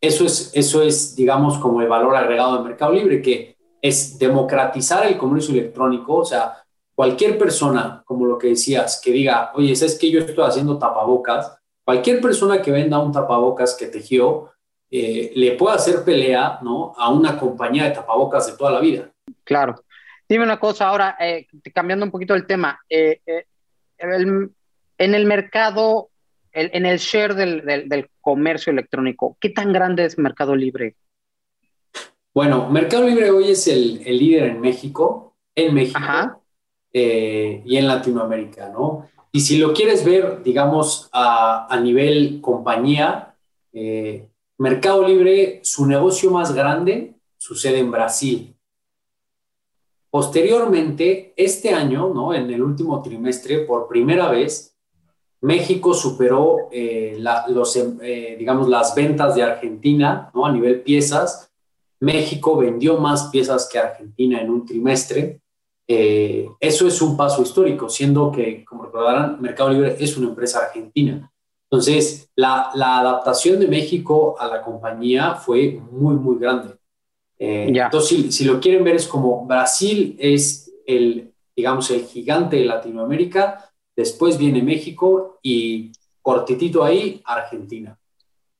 eso 0.00 0.24
es, 0.24 0.50
eso 0.54 0.82
es, 0.82 1.16
digamos, 1.16 1.58
como 1.58 1.80
el 1.80 1.88
valor 1.88 2.14
agregado 2.16 2.56
de 2.56 2.64
Mercado 2.64 2.92
Libre, 2.92 3.22
que 3.22 3.56
es 3.82 4.18
democratizar 4.18 5.06
el 5.06 5.16
comercio 5.16 5.52
electrónico, 5.54 6.16
o 6.16 6.24
sea, 6.24 6.62
cualquier 6.94 7.38
persona, 7.38 8.02
como 8.06 8.26
lo 8.26 8.38
que 8.38 8.48
decías, 8.48 9.00
que 9.02 9.12
diga, 9.12 9.52
oye, 9.54 9.74
¿sabes 9.76 9.98
que 9.98 10.10
yo 10.10 10.20
estoy 10.20 10.44
haciendo 10.44 10.78
tapabocas? 10.78 11.56
Cualquier 11.84 12.20
persona 12.20 12.62
que 12.62 12.72
venda 12.72 12.98
un 12.98 13.12
tapabocas 13.12 13.74
que 13.74 13.86
tejió, 13.86 14.50
eh, 14.90 15.32
le 15.34 15.52
puede 15.52 15.76
hacer 15.76 16.04
pelea, 16.04 16.60
¿no? 16.62 16.94
A 16.96 17.10
una 17.10 17.38
compañía 17.38 17.84
de 17.84 17.90
tapabocas 17.90 18.46
de 18.46 18.56
toda 18.56 18.70
la 18.70 18.80
vida. 18.80 19.12
Claro. 19.44 19.84
Dime 20.28 20.44
una 20.44 20.58
cosa 20.58 20.88
ahora, 20.88 21.16
eh, 21.20 21.46
cambiando 21.72 22.04
un 22.04 22.10
poquito 22.10 22.34
el 22.34 22.46
tema. 22.46 22.80
Eh, 22.88 23.20
eh, 23.26 23.44
en 23.98 25.14
el 25.14 25.26
mercado, 25.26 26.10
en 26.52 26.84
el 26.84 26.98
share 26.98 27.34
del, 27.34 28.10
comercio 28.20 28.72
electrónico, 28.72 29.36
¿qué 29.40 29.50
tan 29.50 29.72
grande 29.72 30.04
es 30.04 30.18
Mercado 30.18 30.56
Libre? 30.56 30.96
Bueno, 32.34 32.68
Mercado 32.70 33.06
Libre 33.06 33.30
hoy 33.30 33.50
es 33.50 33.68
el, 33.68 34.02
líder 34.04 34.44
en 34.44 34.60
México, 34.60 35.36
en 35.54 35.74
México 35.74 36.42
y 36.92 37.76
en 37.76 37.86
Latinoamérica, 37.86 38.68
¿no? 38.70 39.08
Y 39.30 39.40
si 39.40 39.58
lo 39.58 39.72
quieres 39.72 40.04
ver, 40.04 40.42
digamos, 40.42 41.08
a, 41.12 41.72
a 41.72 41.80
nivel 41.80 42.40
compañía, 42.40 43.34
Mercado 44.58 45.06
Libre, 45.06 45.60
su 45.62 45.86
negocio 45.86 46.30
más 46.30 46.52
grande 46.52 47.14
sucede 47.36 47.78
en 47.78 47.90
Brasil. 47.90 48.55
Posteriormente, 50.16 51.34
este 51.36 51.74
año, 51.74 52.08
¿no? 52.08 52.32
en 52.32 52.50
el 52.50 52.62
último 52.62 53.02
trimestre, 53.02 53.66
por 53.66 53.86
primera 53.86 54.30
vez, 54.30 54.74
México 55.42 55.92
superó 55.92 56.70
eh, 56.72 57.22
los, 57.48 57.76
eh, 57.76 58.34
digamos, 58.38 58.66
las 58.66 58.94
ventas 58.94 59.34
de 59.34 59.42
Argentina 59.42 60.30
¿no? 60.32 60.46
a 60.46 60.52
nivel 60.52 60.80
piezas. 60.80 61.52
México 62.00 62.56
vendió 62.56 62.96
más 62.96 63.28
piezas 63.28 63.68
que 63.70 63.78
Argentina 63.78 64.40
en 64.40 64.48
un 64.48 64.64
trimestre. 64.64 65.42
Eh, 65.86 66.48
eso 66.60 66.88
es 66.88 67.02
un 67.02 67.14
paso 67.14 67.42
histórico, 67.42 67.90
siendo 67.90 68.32
que, 68.32 68.64
como 68.64 68.84
recordarán, 68.84 69.38
Mercado 69.42 69.68
Libre 69.68 69.98
es 70.00 70.16
una 70.16 70.28
empresa 70.28 70.60
argentina. 70.60 71.30
Entonces, 71.70 72.30
la, 72.34 72.70
la 72.74 73.00
adaptación 73.00 73.60
de 73.60 73.68
México 73.68 74.34
a 74.38 74.46
la 74.46 74.62
compañía 74.62 75.34
fue 75.34 75.78
muy, 75.90 76.14
muy 76.14 76.38
grande. 76.38 76.74
Eh, 77.38 77.72
entonces, 77.74 78.34
si, 78.34 78.44
lo 78.44 78.60
quieren 78.60 78.84
ver, 78.84 78.96
es 78.96 79.06
como 79.06 79.46
Brasil 79.46 80.16
es 80.18 80.72
el, 80.86 81.32
digamos, 81.54 81.90
el 81.90 82.06
gigante 82.06 82.56
de 82.56 82.64
Latinoamérica, 82.64 83.70
después 83.94 84.38
viene 84.38 84.62
México 84.62 85.38
y 85.42 85.92
cortitito 86.22 86.82
ahí, 86.82 87.20
Argentina. 87.24 87.98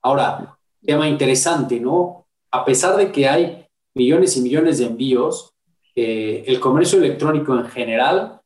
Ahora, 0.02 0.56
tema 0.84 1.08
interesante, 1.08 1.80
¿no? 1.80 2.26
A 2.50 2.64
pesar 2.64 2.96
de 2.96 3.10
que 3.10 3.28
hay 3.28 3.66
millones 3.94 4.36
y 4.36 4.40
millones 4.42 4.78
de 4.78 4.86
envíos, 4.86 5.52
eh, 5.94 6.44
el 6.46 6.60
comercio 6.60 6.98
electrónico 6.98 7.54
en 7.54 7.66
general 7.66 8.40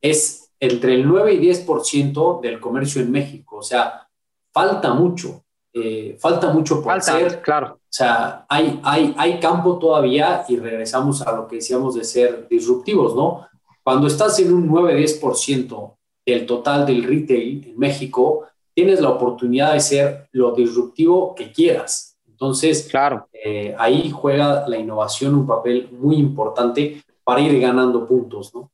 es 0.00 0.50
entre 0.58 0.94
el 0.94 1.06
9 1.06 1.34
y 1.34 1.38
10% 1.38 2.40
del 2.40 2.60
comercio 2.60 3.02
en 3.02 3.10
México. 3.10 3.56
O 3.56 3.62
sea, 3.62 4.08
falta 4.52 4.94
mucho, 4.94 5.41
eh, 5.74 6.16
falta 6.18 6.52
mucho 6.52 6.82
por 6.82 6.92
hacer. 6.92 7.40
Claro. 7.40 7.74
O 7.74 7.94
sea, 7.94 8.44
hay, 8.48 8.80
hay, 8.82 9.14
hay 9.16 9.40
campo 9.40 9.78
todavía 9.78 10.44
y 10.48 10.56
regresamos 10.56 11.22
a 11.22 11.32
lo 11.32 11.46
que 11.46 11.56
decíamos 11.56 11.94
de 11.94 12.04
ser 12.04 12.46
disruptivos, 12.48 13.14
¿no? 13.14 13.46
Cuando 13.82 14.06
estás 14.06 14.38
en 14.38 14.52
un 14.52 14.68
9-10% 14.68 15.96
del 16.24 16.46
total 16.46 16.86
del 16.86 17.02
retail 17.04 17.68
en 17.68 17.78
México, 17.78 18.46
tienes 18.74 19.00
la 19.00 19.10
oportunidad 19.10 19.72
de 19.72 19.80
ser 19.80 20.28
lo 20.32 20.52
disruptivo 20.52 21.34
que 21.34 21.52
quieras. 21.52 22.16
Entonces, 22.28 22.88
claro. 22.90 23.28
Eh, 23.32 23.74
ahí 23.78 24.10
juega 24.10 24.66
la 24.68 24.78
innovación 24.78 25.34
un 25.34 25.46
papel 25.46 25.88
muy 25.92 26.16
importante 26.16 27.02
para 27.24 27.40
ir 27.40 27.60
ganando 27.60 28.06
puntos, 28.06 28.54
¿no? 28.54 28.70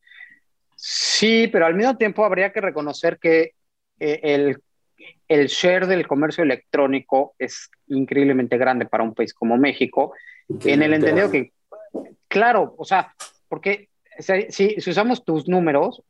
Sí, 0.74 1.48
pero 1.50 1.66
al 1.66 1.74
mismo 1.74 1.96
tiempo 1.96 2.24
habría 2.24 2.52
que 2.52 2.60
reconocer 2.60 3.18
que 3.18 3.52
eh, 3.98 4.20
el 4.22 4.62
el 5.28 5.46
share 5.46 5.86
del 5.86 6.06
comercio 6.06 6.44
electrónico 6.44 7.34
es 7.38 7.70
increíblemente 7.88 8.56
grande 8.56 8.86
para 8.86 9.04
un 9.04 9.14
país 9.14 9.34
como 9.34 9.56
México, 9.56 10.12
en 10.64 10.82
el 10.82 10.94
entendido 10.94 11.30
que, 11.30 11.52
claro, 12.26 12.74
o 12.78 12.84
sea, 12.84 13.14
porque 13.48 13.88
si, 14.18 14.76
usamos 14.78 15.24
tus 15.24 15.48
números, 15.48 16.02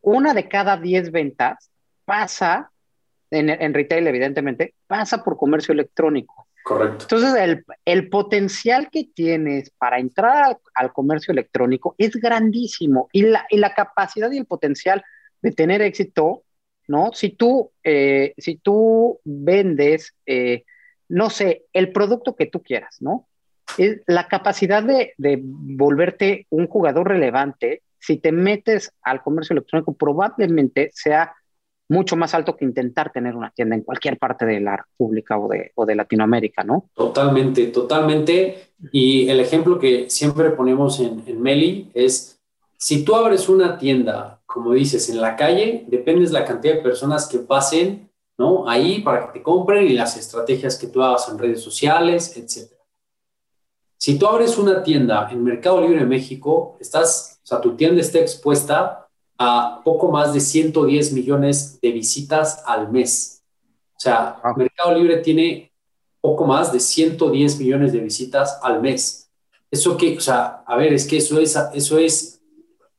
una 0.00 0.34
de 0.34 0.48
cada 0.48 0.76
diez 0.76 1.10
ventas 1.10 1.70
pasa, 2.04 2.70
en, 3.30 3.74
retail 3.74 4.06
evidentemente, 4.06 4.74
pasa 4.86 5.22
por 5.22 5.36
comercio 5.36 5.72
electrónico. 5.72 6.48
Correcto. 6.64 7.04
Entonces, 7.10 7.64
el, 7.84 8.08
potencial 8.08 8.90
que 8.90 9.04
tienes 9.04 9.70
para 9.70 9.98
entrar 9.98 10.58
al, 10.74 10.92
comercio 10.92 11.32
electrónico 11.32 11.94
es 11.98 12.12
grandísimo 12.16 13.08
y 13.12 13.22
la, 13.22 13.46
y 13.50 13.58
la 13.58 13.74
capacidad 13.74 14.30
y 14.30 14.38
el 14.38 14.46
potencial 14.46 15.04
de 15.42 15.52
tener 15.52 15.82
éxito 15.82 16.42
¿no? 16.88 17.10
Si 17.12 17.30
tú, 17.30 17.70
eh, 17.84 18.34
si 18.38 18.56
tú 18.56 19.20
vendes, 19.24 20.14
eh, 20.26 20.64
no 21.08 21.30
sé, 21.30 21.66
el 21.72 21.92
producto 21.92 22.34
que 22.34 22.46
tú 22.46 22.62
quieras, 22.62 22.96
¿no? 23.00 23.28
Es 23.76 24.00
la 24.06 24.26
capacidad 24.26 24.82
de, 24.82 25.12
volverte 25.42 26.46
un 26.50 26.66
jugador 26.66 27.08
relevante, 27.08 27.82
si 28.00 28.16
te 28.16 28.32
metes 28.32 28.92
al 29.02 29.22
comercio 29.22 29.52
electrónico, 29.54 29.92
probablemente 29.92 30.90
sea 30.94 31.34
mucho 31.90 32.16
más 32.16 32.34
alto 32.34 32.56
que 32.56 32.64
intentar 32.64 33.12
tener 33.12 33.34
una 33.34 33.50
tienda 33.50 33.74
en 33.74 33.82
cualquier 33.82 34.18
parte 34.18 34.44
de 34.44 34.60
la 34.60 34.76
República 34.76 35.38
o 35.38 35.48
de, 35.48 35.72
o 35.74 35.86
de 35.86 35.94
Latinoamérica, 35.94 36.62
¿no? 36.62 36.90
Totalmente, 36.94 37.66
totalmente. 37.68 38.72
Y 38.92 39.28
el 39.28 39.40
ejemplo 39.40 39.78
que 39.78 40.08
siempre 40.10 40.50
ponemos 40.50 41.00
en, 41.00 41.22
en 41.26 41.40
Meli 41.40 41.90
es, 41.94 42.40
si 42.76 43.04
tú 43.04 43.14
abres 43.14 43.48
una 43.48 43.78
tienda 43.78 44.37
como 44.48 44.72
dices, 44.72 45.10
en 45.10 45.20
la 45.20 45.36
calle, 45.36 45.84
dependes 45.88 46.32
la 46.32 46.42
cantidad 46.42 46.76
de 46.76 46.80
personas 46.80 47.28
que 47.28 47.38
pasen, 47.38 48.10
¿no? 48.38 48.66
Ahí 48.66 49.02
para 49.02 49.26
que 49.26 49.38
te 49.38 49.42
compren 49.42 49.86
y 49.86 49.90
las 49.90 50.16
estrategias 50.16 50.78
que 50.78 50.86
tú 50.86 51.02
hagas 51.02 51.28
en 51.28 51.38
redes 51.38 51.60
sociales, 51.60 52.34
etc. 52.34 52.72
Si 53.98 54.18
tú 54.18 54.26
abres 54.26 54.56
una 54.56 54.82
tienda 54.82 55.28
en 55.30 55.44
Mercado 55.44 55.82
Libre 55.82 56.00
de 56.00 56.06
México, 56.06 56.78
estás, 56.80 57.40
o 57.44 57.46
sea, 57.46 57.60
tu 57.60 57.76
tienda 57.76 58.00
está 58.00 58.20
expuesta 58.20 59.06
a 59.36 59.82
poco 59.84 60.10
más 60.10 60.32
de 60.32 60.40
110 60.40 61.12
millones 61.12 61.78
de 61.82 61.92
visitas 61.92 62.62
al 62.64 62.90
mes. 62.90 63.44
O 63.96 64.00
sea, 64.00 64.40
ah. 64.42 64.54
Mercado 64.56 64.94
Libre 64.94 65.18
tiene 65.18 65.74
poco 66.22 66.46
más 66.46 66.72
de 66.72 66.80
110 66.80 67.58
millones 67.58 67.92
de 67.92 68.00
visitas 68.00 68.58
al 68.62 68.80
mes. 68.80 69.30
Eso 69.70 69.94
que, 69.98 70.16
o 70.16 70.20
sea, 70.22 70.64
a 70.66 70.74
ver, 70.76 70.94
es 70.94 71.06
que 71.06 71.18
eso 71.18 71.38
es, 71.38 71.54
eso 71.74 71.98
es 71.98 72.37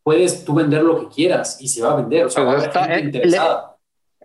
puedes 0.03 0.45
tú 0.45 0.53
vender 0.53 0.83
lo 0.83 0.99
que 0.99 1.07
quieras 1.07 1.61
y 1.61 1.67
se 1.67 1.81
va 1.81 1.93
a 1.93 1.95
vender. 1.97 2.25
O 2.25 2.29
sea, 2.29 2.43
va 2.43 2.53
a 2.53 2.55
haber 2.55 2.71
gente 2.71 3.05
interesada. 3.05 3.77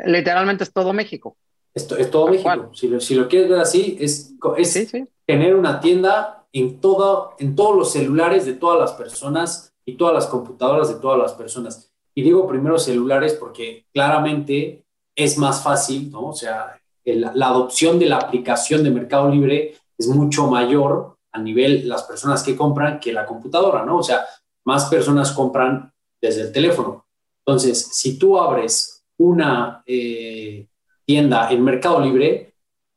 literalmente 0.04 0.64
es 0.64 0.72
todo 0.72 0.92
México. 0.92 1.36
Esto 1.74 1.96
es 1.96 2.10
todo 2.10 2.28
México. 2.28 2.70
Si 2.72 2.88
lo, 2.88 3.00
si 3.00 3.14
lo, 3.14 3.28
quieres 3.28 3.50
ver 3.50 3.60
así, 3.60 3.96
es, 4.00 4.32
es 4.56 4.92
tener 5.26 5.56
una 5.56 5.80
tienda 5.80 6.46
en, 6.52 6.80
todo, 6.80 7.34
en 7.38 7.56
todos 7.56 7.76
los 7.76 7.92
celulares 7.92 8.46
de 8.46 8.54
todas 8.54 8.78
las 8.78 8.92
personas 8.92 9.72
y 9.84 9.96
todas 9.96 10.14
las 10.14 10.26
computadoras 10.26 10.88
de 10.88 11.00
todas 11.00 11.18
las 11.18 11.32
personas. 11.32 11.90
Y 12.14 12.22
digo 12.22 12.46
primero 12.46 12.78
celulares 12.78 13.34
porque 13.34 13.86
claramente 13.92 14.84
es 15.16 15.36
más 15.36 15.62
fácil, 15.62 16.10
¿no? 16.12 16.28
O 16.28 16.34
sea, 16.34 16.80
la 17.04 17.48
adopción 17.48 17.98
de 17.98 18.06
la 18.06 18.18
aplicación 18.18 18.84
de 18.84 18.90
Mercado 18.90 19.28
Libre 19.28 19.74
es 19.98 20.06
mucho 20.08 20.46
mayor 20.46 21.16
a 21.32 21.40
nivel 21.40 21.88
las 21.88 22.04
personas 22.04 22.42
que 22.42 22.56
compran 22.56 23.00
que 23.00 23.12
la 23.12 23.26
computadora, 23.26 23.84
¿no? 23.84 23.98
O 23.98 24.02
sea, 24.02 24.24
más 24.64 24.86
personas 24.86 25.32
compran 25.32 25.92
desde 26.20 26.42
el 26.42 26.52
teléfono. 26.52 27.06
Entonces, 27.46 27.86
si 27.92 28.18
tú 28.18 28.38
abres 28.38 29.04
una 29.18 29.82
eh, 29.86 30.66
tienda 31.04 31.50
en 31.50 31.62
Mercado 31.62 32.00
Libre, 32.00 32.54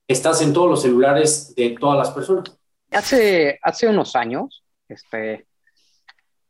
estás 0.07 0.41
en 0.41 0.53
todos 0.53 0.69
los 0.69 0.81
celulares 0.81 1.53
de 1.55 1.75
todas 1.79 1.97
las 1.97 2.11
personas. 2.11 2.57
Hace, 2.91 3.59
hace 3.61 3.87
unos 3.87 4.15
años, 4.15 4.63
este, 4.87 5.45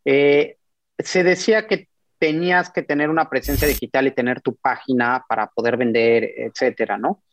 eh, 0.06 0.58
se 1.00 1.24
decía 1.24 1.68
que 1.68 1.90
tenías 2.20 2.70
que 2.70 2.84
tener 2.84 3.10
una 3.10 3.30
presencia 3.30 3.68
digital 3.68 4.08
y 4.08 4.12
tener 4.12 4.42
tu 4.42 4.56
página 4.56 5.26
para 5.28 5.48
poder 5.48 5.78
vender, 5.78 6.32
etcétera, 6.38 6.98
¿no? 6.98 7.24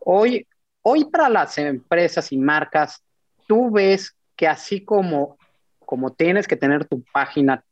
Hoy, 0.00 0.46
hoy 0.82 1.04
para 1.06 1.28
las 1.28 1.56
empresas 1.58 2.32
y 2.32 2.36
marcas, 2.36 3.02
tú 3.46 3.70
ves 3.70 4.14
que 4.36 4.46
así 4.46 4.84
como 4.84 5.36
como 5.84 6.12
tienes 6.12 6.48
que 6.48 6.56
tener 6.56 6.86
tu 6.86 7.02
página 7.12 7.64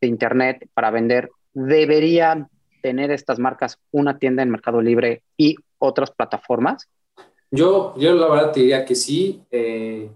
de 0.00 0.08
internet 0.08 0.68
para 0.74 0.90
vender, 0.90 1.30
deberían 1.52 2.48
tener 2.82 3.10
estas 3.10 3.38
marcas 3.38 3.78
una 3.90 4.18
tienda 4.18 4.42
en 4.42 4.50
Mercado 4.50 4.82
Libre 4.82 5.22
y 5.36 5.56
otras 5.78 6.10
plataformas? 6.10 6.88
Yo, 7.50 7.94
yo 7.96 8.14
la 8.14 8.28
verdad 8.28 8.52
te 8.52 8.60
diría 8.60 8.84
que 8.84 8.94
sí. 8.94 9.42
Eh, 9.50 10.10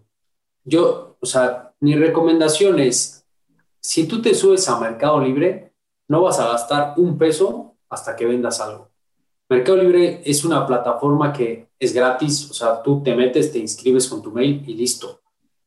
yo, 0.64 1.16
o 1.20 1.26
sea, 1.26 1.72
mi 1.80 1.94
recomendación 1.94 2.80
es, 2.80 3.24
si 3.80 4.06
tú 4.06 4.20
te 4.20 4.34
subes 4.34 4.68
a 4.68 4.80
Mercado 4.80 5.20
Libre, 5.20 5.72
no 6.08 6.22
vas 6.22 6.40
a 6.40 6.48
gastar 6.48 6.94
un 6.96 7.16
peso 7.16 7.76
hasta 7.88 8.16
que 8.16 8.26
vendas 8.26 8.60
algo. 8.60 8.90
Mercado 9.48 9.78
Libre 9.78 10.22
es 10.24 10.44
una 10.44 10.66
plataforma 10.66 11.32
que 11.32 11.68
es 11.78 11.92
gratis, 11.92 12.50
o 12.50 12.54
sea, 12.54 12.82
tú 12.82 13.02
te 13.02 13.14
metes, 13.14 13.52
te 13.52 13.58
inscribes 13.58 14.08
con 14.08 14.22
tu 14.22 14.32
mail 14.32 14.62
y 14.66 14.74
listo. 14.74 15.20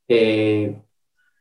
Eh, 0.08 0.76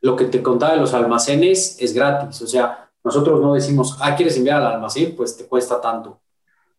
lo 0.00 0.16
que 0.16 0.26
te 0.26 0.42
contaba 0.42 0.74
de 0.74 0.80
los 0.80 0.94
almacenes 0.94 1.80
es 1.80 1.92
gratis. 1.92 2.40
O 2.42 2.46
sea, 2.46 2.90
nosotros 3.02 3.40
no 3.40 3.54
decimos, 3.54 3.96
ah, 4.00 4.14
¿quieres 4.14 4.36
enviar 4.36 4.62
al 4.62 4.74
almacén? 4.74 5.14
Pues 5.16 5.36
te 5.36 5.46
cuesta 5.46 5.80
tanto. 5.80 6.20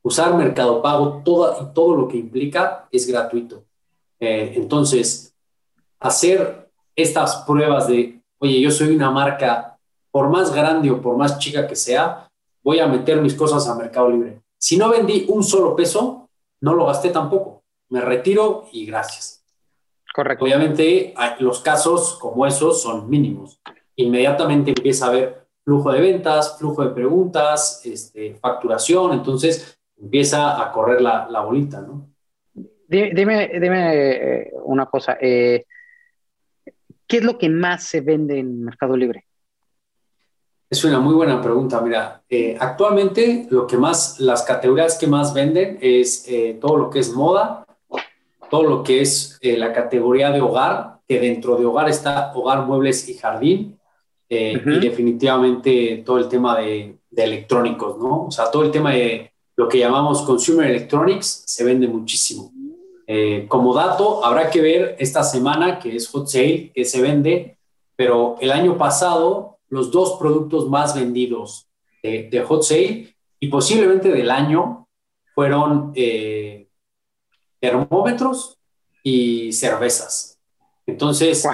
Usar 0.01 0.34
Mercado 0.36 0.82
Pago 0.82 1.21
todo, 1.23 1.71
todo 1.73 1.95
lo 1.95 2.08
que 2.08 2.17
implica 2.17 2.88
es 2.91 3.08
gratuito. 3.08 3.63
Eh, 4.19 4.53
entonces, 4.55 5.34
hacer 5.99 6.69
estas 6.95 7.38
pruebas 7.38 7.88
de, 7.88 8.21
oye, 8.39 8.60
yo 8.60 8.71
soy 8.71 8.95
una 8.95 9.12
marca 9.12 9.77
por 10.12 10.29
más 10.29 10.53
grande 10.53 10.91
o 10.91 11.01
por 11.01 11.17
más 11.17 11.39
chica 11.39 11.67
que 11.67 11.75
sea, 11.75 12.29
voy 12.63 12.79
a 12.79 12.88
meter 12.88 13.21
mis 13.21 13.36
cosas 13.36 13.67
a 13.67 13.75
Mercado 13.75 14.10
Libre. 14.10 14.41
Si 14.58 14.77
no 14.77 14.89
vendí 14.89 15.25
un 15.29 15.43
solo 15.43 15.75
peso, 15.75 16.29
no 16.62 16.73
lo 16.73 16.86
gasté 16.86 17.10
tampoco. 17.10 17.63
Me 17.89 18.01
retiro 18.01 18.67
y 18.71 18.86
gracias. 18.86 19.38
Correcto. 20.19 20.43
Obviamente, 20.43 21.13
los 21.39 21.62
casos 21.62 22.17
como 22.19 22.45
esos 22.45 22.82
son 22.82 23.10
mínimos. 23.10 23.62
Inmediatamente 23.95 24.71
empieza 24.71 25.05
a 25.05 25.10
haber 25.12 25.47
flujo 25.63 25.93
de 25.93 26.01
ventas, 26.01 26.58
flujo 26.60 26.84
de 26.84 26.89
preguntas, 26.89 27.82
este, 27.86 28.36
facturación, 28.36 29.13
entonces 29.13 29.79
empieza 29.97 30.62
a 30.62 30.73
correr 30.73 30.99
la, 30.99 31.25
la 31.29 31.39
bolita, 31.39 31.79
¿no? 31.79 32.10
Dime, 32.53 33.49
dime 33.62 33.91
eh, 33.93 34.51
una 34.65 34.88
cosa, 34.88 35.17
eh, 35.21 35.63
¿qué 37.08 37.17
es 37.17 37.23
lo 37.23 37.38
que 37.38 37.47
más 37.47 37.86
se 37.86 38.01
vende 38.01 38.39
en 38.39 38.62
Mercado 38.65 38.97
Libre? 38.97 39.23
Es 40.69 40.84
una 40.84 40.99
muy 40.99 41.13
buena 41.13 41.41
pregunta. 41.41 41.79
Mira, 41.79 42.23
eh, 42.29 42.58
actualmente 42.60 43.47
lo 43.49 43.65
que 43.65 43.77
más, 43.77 44.19
las 44.19 44.43
categorías 44.43 44.99
que 44.99 45.08
más 45.08 45.34
venden 45.34 45.77
es 45.79 46.27
todo 46.60 46.75
lo 46.75 46.89
que 46.89 46.99
es 46.99 47.13
moda, 47.13 47.63
todo 48.49 48.63
lo 48.63 48.83
que 48.83 49.01
es 49.01 49.39
la 49.41 49.73
categoría 49.73 50.31
de 50.31 50.41
hogar, 50.41 50.99
que 51.07 51.19
dentro 51.19 51.55
de 51.55 51.65
hogar 51.65 51.89
está 51.89 52.31
hogar, 52.35 52.65
muebles 52.65 53.07
y 53.09 53.15
jardín, 53.15 53.79
y 54.29 54.79
definitivamente 54.79 56.03
todo 56.05 56.19
el 56.19 56.27
tema 56.27 56.59
de, 56.59 56.97
de, 57.09 57.23
electrónicos, 57.23 57.97
¿no? 57.97 58.25
O 58.25 58.31
sea, 58.31 58.51
todo 58.51 58.63
el 58.63 58.69
tema 58.69 58.91
de 58.91 59.31
lo 59.55 59.67
que 59.67 59.79
llamamos 59.79 60.21
consumer 60.21 60.69
electronics 60.69 61.43
se 61.45 61.63
vende 61.63 61.88
muchísimo. 61.88 62.51
Eh, 63.12 63.47
como 63.47 63.73
dato, 63.73 64.23
habrá 64.23 64.51
que 64.51 64.62
ver 64.62 64.95
esta 64.99 65.23
semana 65.23 65.79
que 65.79 65.95
es 65.95 66.07
Hot 66.09 66.27
Sale, 66.27 66.71
que 66.75 66.85
se 66.85 67.01
vende, 67.01 67.57
pero 67.95 68.35
el 68.39 68.51
año 68.51 68.77
pasado 68.77 69.57
los 69.67 69.89
dos 69.89 70.17
productos 70.19 70.69
más 70.69 70.93
vendidos 70.93 71.67
de, 72.03 72.45
Hot 72.47 72.62
Sale 72.62 73.15
y 73.39 73.47
posiblemente 73.47 74.09
del 74.09 74.29
año 74.29 74.88
fueron 75.33 75.91
eh, 75.95 76.68
termómetros 77.60 78.58
y 79.04 79.52
cervezas. 79.54 80.39
Entonces, 80.86 81.48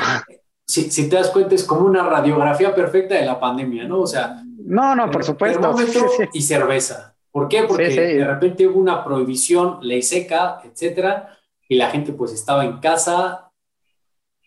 si, 0.65 1.10
te 1.10 1.15
das 1.15 1.30
cuenta, 1.30 1.56
es 1.56 1.63
como 1.63 1.86
una 1.86 2.04
radiografía 2.04 2.74
perfecta 2.74 3.15
de 3.15 3.26
la 3.26 3.39
pandemia, 3.39 3.86
¿no? 3.86 4.02
O 4.02 4.08
sea, 4.08 4.41
no, 4.65 4.96
no, 4.96 5.12
por 5.12 5.24
supuesto. 5.24 5.60
Termómetro 5.60 6.10
y 6.34 6.41
cerveza. 6.41 7.15
¿Por 7.32 7.48
qué? 7.48 7.63
Porque 7.63 7.89
de 7.89 8.26
repente 8.26 8.65
hubo 8.65 8.80
una 8.80 9.04
prohibición, 9.04 9.80
ley 9.82 10.02
seca, 10.02 10.62
etcétera, 10.63 11.38
y 11.68 11.76
la 11.76 11.89
gente 11.89 12.13
pues 12.13 12.32
estaba 12.32 12.63
en 12.63 12.80
casa, 12.80 13.52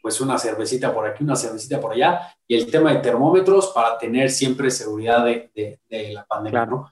pues 0.01 0.21
una 0.21 0.39
cervecita 0.39 0.95
por 0.95 1.07
aquí, 1.07 1.23
una 1.23 1.37
cervecita 1.37 1.81
por 1.81 1.93
allá, 1.93 2.35
y 2.47 2.57
el 2.57 2.71
tema 2.71 2.93
de 2.95 3.01
termómetros 3.01 3.69
para 3.75 3.99
tener 3.99 4.31
siempre 4.31 4.71
seguridad 4.71 5.25
de, 5.25 5.81
la 5.91 6.25
pandemia, 6.25 6.65
¿no? 6.65 6.91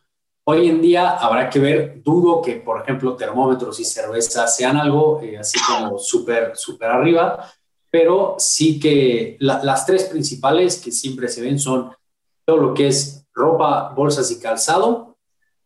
Hoy 0.48 0.68
en 0.68 0.80
día 0.80 1.16
habrá 1.16 1.50
que 1.50 1.58
ver, 1.58 2.02
dudo 2.04 2.40
que, 2.40 2.54
por 2.54 2.80
ejemplo, 2.80 3.16
termómetros 3.16 3.80
y 3.80 3.84
cerveza 3.84 4.46
sean 4.46 4.76
algo 4.76 5.20
eh, 5.20 5.38
así 5.38 5.58
como 5.66 5.98
súper, 5.98 6.52
súper 6.54 6.88
arriba, 6.88 7.50
pero 7.90 8.36
sí 8.38 8.78
que 8.78 9.36
las 9.40 9.84
tres 9.84 10.04
principales 10.04 10.80
que 10.80 10.92
siempre 10.92 11.26
se 11.26 11.42
ven 11.42 11.58
son 11.58 11.90
todo 12.44 12.58
lo 12.58 12.74
que 12.74 12.86
es 12.86 13.26
ropa, 13.34 13.88
bolsas 13.88 14.30
y 14.30 14.38
calzado, 14.38 15.18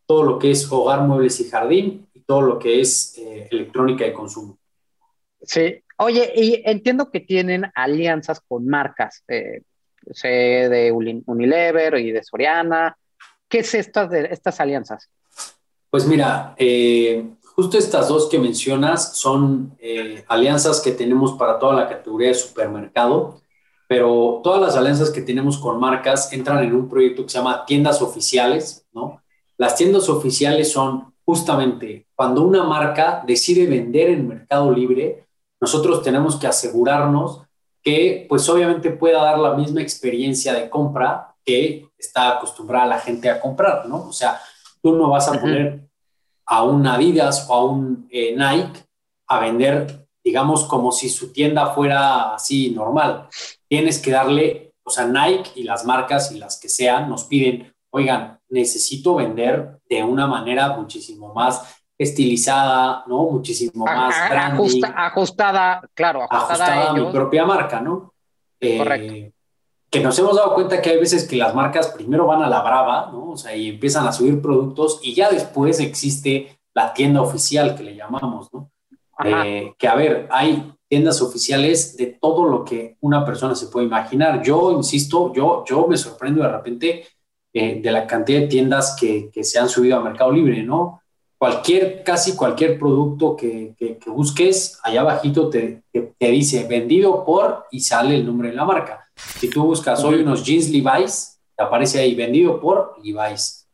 todo 0.07 0.23
lo 0.23 0.39
que 0.39 0.49
es 0.49 0.71
hogar, 0.71 1.01
muebles 1.01 1.39
y 1.41 1.47
jardín, 1.47 2.07
todo 2.25 2.41
lo 2.41 2.57
que 2.57 2.81
es 2.81 3.15
eh, 3.19 3.47
electrónica 3.51 4.03
de 4.03 4.13
consumo. 4.13 4.57
Sí, 5.43 5.83
oye, 5.97 6.33
y 6.35 6.63
entiendo 6.65 7.11
que 7.11 7.19
tienen 7.19 7.71
alianzas 7.75 8.41
con 8.41 8.65
marcas, 8.65 9.23
eh, 9.27 9.61
sé 10.11 10.27
de 10.27 10.91
Unilever 10.91 11.99
y 11.99 12.11
de 12.11 12.23
Soriana. 12.23 12.97
¿Qué 13.51 13.59
es 13.59 13.75
estas, 13.75 14.09
de, 14.09 14.29
estas 14.31 14.59
alianzas? 14.59 15.09
Pues 15.89 16.07
mira, 16.07 16.55
eh, 16.57 17.29
justo 17.53 17.77
estas 17.77 18.07
dos 18.07 18.29
que 18.29 18.39
mencionas 18.39 19.17
son 19.17 19.77
alianzas 20.27 20.79
que 20.79 20.91
tenemos 20.91 21.33
para 21.33 21.59
toda 21.59 21.75
la 21.75 21.89
categoría 21.89 22.29
de 22.29 22.33
supermercado, 22.33 23.41
pero 23.87 24.39
todas 24.41 24.61
las 24.61 24.77
alianzas 24.77 25.09
que 25.09 25.21
tenemos 25.21 25.57
con 25.57 25.79
marcas 25.79 26.31
entran 26.31 26.63
en 26.63 26.73
un 26.73 26.87
proyecto 26.87 27.23
que 27.23 27.29
se 27.29 27.37
llama 27.39 27.65
tiendas 27.65 28.01
oficiales, 28.01 28.87
¿no? 28.93 29.21
Las 29.57 29.75
tiendas 29.75 30.07
oficiales 30.07 30.71
son 30.71 31.13
justamente 31.25 32.07
cuando 32.15 32.43
una 32.43 32.63
marca 32.63 33.23
decide 33.25 33.65
vender 33.65 34.11
en 34.11 34.27
Mercado 34.27 34.71
Libre, 34.71 35.27
nosotros 35.59 36.03
tenemos 36.03 36.35
que 36.37 36.47
asegurarnos 36.47 37.41
que 37.83 38.27
pues 38.29 38.47
obviamente 38.47 38.91
pueda 38.91 39.23
dar 39.23 39.39
la 39.39 39.55
misma 39.55 39.81
experiencia 39.81 40.53
de 40.53 40.69
compra 40.69 41.30
que 41.45 41.89
está 41.97 42.37
acostumbrada 42.37 42.85
la 42.85 42.99
gente 42.99 43.29
a 43.29 43.39
comprar, 43.39 43.87
¿no? 43.87 44.07
O 44.07 44.13
sea, 44.13 44.39
tú 44.81 44.95
no 44.95 45.09
vas 45.09 45.27
a 45.27 45.39
poner 45.39 45.87
a 46.45 46.63
un 46.63 46.85
Adidas 46.85 47.47
o 47.49 47.53
a 47.53 47.65
un 47.65 48.07
eh, 48.11 48.35
Nike 48.35 48.83
a 49.27 49.39
vender, 49.39 50.07
digamos, 50.23 50.65
como 50.65 50.91
si 50.91 51.09
su 51.09 51.31
tienda 51.31 51.67
fuera 51.67 52.35
así 52.35 52.71
normal. 52.71 53.27
Tienes 53.67 53.99
que 53.99 54.11
darle, 54.11 54.73
o 54.83 54.89
sea, 54.89 55.05
Nike 55.05 55.51
y 55.55 55.63
las 55.63 55.85
marcas 55.85 56.31
y 56.31 56.39
las 56.39 56.59
que 56.59 56.69
sean 56.69 57.09
nos 57.09 57.23
piden, 57.25 57.73
oigan, 57.91 58.39
necesito 58.49 59.15
vender 59.15 59.79
de 59.89 60.03
una 60.03 60.27
manera 60.27 60.75
muchísimo 60.75 61.33
más 61.33 61.81
estilizada, 61.97 63.03
¿no? 63.07 63.23
Muchísimo 63.23 63.85
más 63.85 64.15
ajustada, 64.95 65.81
claro, 65.93 66.23
ajustada, 66.29 66.89
a, 66.89 66.93
mi 66.93 67.05
propia 67.11 67.45
marca, 67.45 67.79
¿no? 67.79 68.13
Eh, 68.59 68.77
Correcto. 68.77 69.37
Que 69.91 69.99
nos 69.99 70.17
hemos 70.17 70.37
dado 70.37 70.55
cuenta 70.55 70.81
que 70.81 70.89
hay 70.89 70.97
veces 70.97 71.27
que 71.27 71.35
las 71.35 71.53
marcas 71.53 71.89
primero 71.89 72.25
van 72.25 72.41
a 72.41 72.49
la 72.49 72.61
brava, 72.61 73.09
¿no? 73.11 73.31
O 73.31 73.37
sea, 73.37 73.55
y 73.55 73.69
empiezan 73.69 74.07
a 74.07 74.11
subir 74.11 74.41
productos 74.41 74.99
y 75.03 75.13
ya 75.13 75.29
después 75.29 75.79
existe 75.79 76.59
la 76.73 76.93
tienda 76.93 77.21
oficial 77.21 77.75
que 77.75 77.83
le 77.83 77.95
llamamos, 77.95 78.47
¿no? 78.53 78.71
Eh, 79.23 79.73
que 79.77 79.87
a 79.87 79.95
ver, 79.95 80.27
hay 80.31 80.73
tiendas 80.87 81.21
oficiales 81.21 81.95
de 81.95 82.07
todo 82.07 82.47
lo 82.47 82.65
que 82.65 82.97
una 83.01 83.25
persona 83.25 83.53
se 83.53 83.67
puede 83.67 83.85
imaginar. 83.85 84.41
Yo, 84.41 84.71
insisto, 84.71 85.31
yo, 85.33 85.63
yo 85.65 85.87
me 85.87 85.97
sorprendo 85.97 86.41
de 86.41 86.49
repente 86.49 87.05
eh, 87.53 87.81
de 87.81 87.91
la 87.91 88.07
cantidad 88.07 88.39
de 88.39 88.47
tiendas 88.47 88.95
que, 88.99 89.29
que, 89.31 89.43
se 89.43 89.59
han 89.59 89.67
subido 89.67 89.97
a 89.97 90.01
Mercado 90.01 90.31
Libre, 90.31 90.63
¿no? 90.63 91.01
Cualquier, 91.37 92.03
casi 92.03 92.35
cualquier 92.35 92.79
producto 92.79 93.35
que, 93.35 93.73
que, 93.77 93.97
busques, 94.09 94.79
allá 94.83 95.01
abajito 95.01 95.49
te, 95.49 95.83
te, 95.91 96.27
dice 96.27 96.65
vendido 96.67 97.25
por 97.25 97.65
y 97.71 97.81
sale 97.81 98.15
el 98.15 98.25
nombre 98.25 98.49
de 98.49 98.55
la 98.55 98.63
marca. 98.63 99.09
Si 99.39 99.49
tú 99.49 99.63
buscas 99.63 100.03
hoy 100.03 100.21
unos 100.21 100.43
jeans 100.43 100.69
Levi's, 100.69 101.39
te 101.55 101.63
aparece 101.63 101.99
ahí 101.99 102.15
vendido 102.15 102.59
por 102.59 102.95
Levi's. 103.03 103.67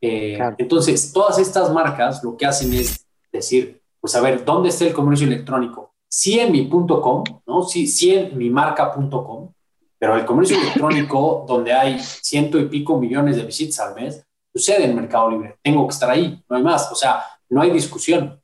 Eh, 0.00 0.38
entonces, 0.58 1.12
todas 1.12 1.38
estas 1.38 1.72
marcas 1.72 2.22
lo 2.22 2.36
que 2.36 2.46
hacen 2.46 2.72
es 2.74 3.06
decir, 3.32 3.80
pues 4.00 4.14
a 4.14 4.20
ver, 4.20 4.44
¿dónde 4.44 4.68
está 4.68 4.84
el 4.84 4.92
comercio 4.92 5.26
electrónico? 5.26 5.94
Sí 6.06 6.38
en 6.38 6.52
mi.com, 6.52 7.24
¿no? 7.46 7.62
Sí, 7.62 7.86
sí 7.86 8.14
en 8.14 8.36
mi 8.36 8.50
marca.com, 8.50 9.52
pero 9.98 10.16
el 10.16 10.26
comercio 10.26 10.58
electrónico, 10.60 11.44
donde 11.48 11.72
hay 11.72 11.98
ciento 11.98 12.58
y 12.58 12.68
pico 12.68 12.98
millones 13.00 13.36
de 13.36 13.44
visitas 13.44 13.80
al 13.80 13.94
mes, 13.94 14.24
sucede 14.52 14.84
en 14.84 14.94
Mercado 14.94 15.30
Libre. 15.30 15.56
Tengo 15.62 15.88
que 15.88 15.94
estar 15.94 16.10
ahí, 16.10 16.38
no 16.48 16.56
hay 16.56 16.62
más. 16.62 16.92
O 16.92 16.94
sea, 16.94 17.24
no 17.48 17.62
hay 17.62 17.70
discusión. 17.70 18.40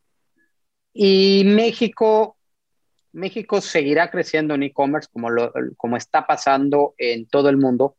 Y 0.92 1.42
México, 1.44 2.36
México 3.12 3.60
seguirá 3.60 4.10
creciendo 4.10 4.54
en 4.54 4.62
e-commerce 4.62 5.08
como, 5.12 5.28
como 5.76 5.96
está 5.96 6.26
pasando 6.26 6.94
en 6.98 7.26
todo 7.26 7.48
el 7.48 7.56
mundo, 7.56 7.96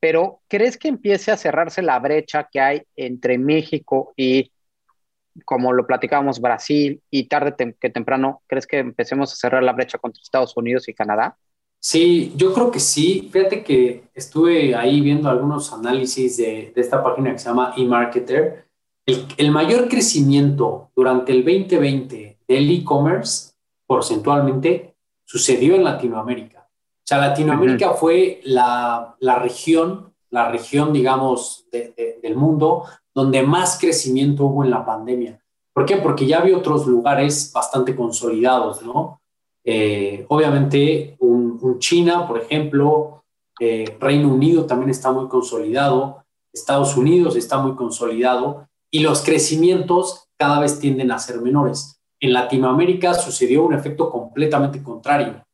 pero 0.00 0.40
¿crees 0.48 0.76
que 0.76 0.88
empiece 0.88 1.30
a 1.30 1.36
cerrarse 1.36 1.82
la 1.82 1.98
brecha 1.98 2.48
que 2.50 2.60
hay 2.60 2.82
entre 2.96 3.38
México 3.38 4.12
y, 4.16 4.52
como 5.44 5.72
lo 5.72 5.86
platicábamos, 5.86 6.40
Brasil 6.40 7.02
y 7.10 7.24
tarde 7.24 7.76
que 7.80 7.90
temprano, 7.90 8.42
¿crees 8.46 8.66
que 8.66 8.78
empecemos 8.78 9.32
a 9.32 9.36
cerrar 9.36 9.62
la 9.62 9.72
brecha 9.72 9.98
contra 9.98 10.22
Estados 10.22 10.56
Unidos 10.56 10.88
y 10.88 10.94
Canadá? 10.94 11.36
Sí, 11.80 12.32
yo 12.36 12.52
creo 12.52 12.70
que 12.70 12.80
sí. 12.80 13.28
Fíjate 13.32 13.62
que 13.62 14.04
estuve 14.14 14.74
ahí 14.74 15.00
viendo 15.00 15.28
algunos 15.28 15.72
análisis 15.72 16.36
de, 16.38 16.72
esta 16.74 17.02
página 17.02 17.32
que 17.32 17.38
se 17.38 17.48
llama 17.48 17.74
eMarketer. 17.76 18.66
El, 19.06 19.26
el 19.36 19.50
mayor 19.50 19.88
crecimiento 19.88 20.90
durante 20.94 21.32
el 21.32 21.44
2020 21.44 22.38
del 22.46 22.70
e-commerce, 22.70 23.47
porcentualmente, 23.88 24.94
sucedió 25.24 25.74
en 25.74 25.82
Latinoamérica. 25.82 26.68
O 26.68 27.06
sea, 27.08 27.18
Latinoamérica 27.18 27.94
fue 27.94 28.40
la, 28.44 29.16
región, 29.40 30.12
la 30.30 30.50
región, 30.50 30.92
digamos, 30.92 31.66
del 31.72 32.36
mundo 32.36 32.84
donde 33.14 33.42
más 33.42 33.78
crecimiento 33.80 34.44
hubo 34.44 34.62
en 34.62 34.70
la 34.70 34.84
pandemia. 34.84 35.40
¿Por 35.72 35.86
qué? 35.86 35.96
Porque 35.96 36.26
ya 36.26 36.38
había 36.38 36.56
otros 36.56 36.86
lugares 36.86 37.50
bastante 37.52 37.96
consolidados, 37.96 38.82
¿no? 38.82 39.20
Eh, 39.64 40.26
obviamente, 40.28 41.16
un, 41.20 41.78
China, 41.78 42.26
por 42.26 42.38
ejemplo, 42.38 43.24
eh, 43.58 43.96
Reino 43.98 44.28
Unido 44.28 44.66
también 44.66 44.90
está 44.90 45.10
muy 45.12 45.28
consolidado, 45.28 46.24
Estados 46.52 46.96
Unidos 46.96 47.36
está 47.36 47.58
muy 47.58 47.74
consolidado 47.74 48.68
y 48.90 49.00
los 49.00 49.22
crecimientos 49.22 50.28
cada 50.36 50.60
vez 50.60 50.78
tienden 50.78 51.10
a 51.10 51.18
ser 51.18 51.40
menores. 51.40 51.97
En 52.20 52.32
Latinoamérica 52.32 53.14
sucedió 53.14 53.64
un 53.64 53.74
efecto 53.74 54.10
completamente 54.10 54.82
contrario. 54.82 55.44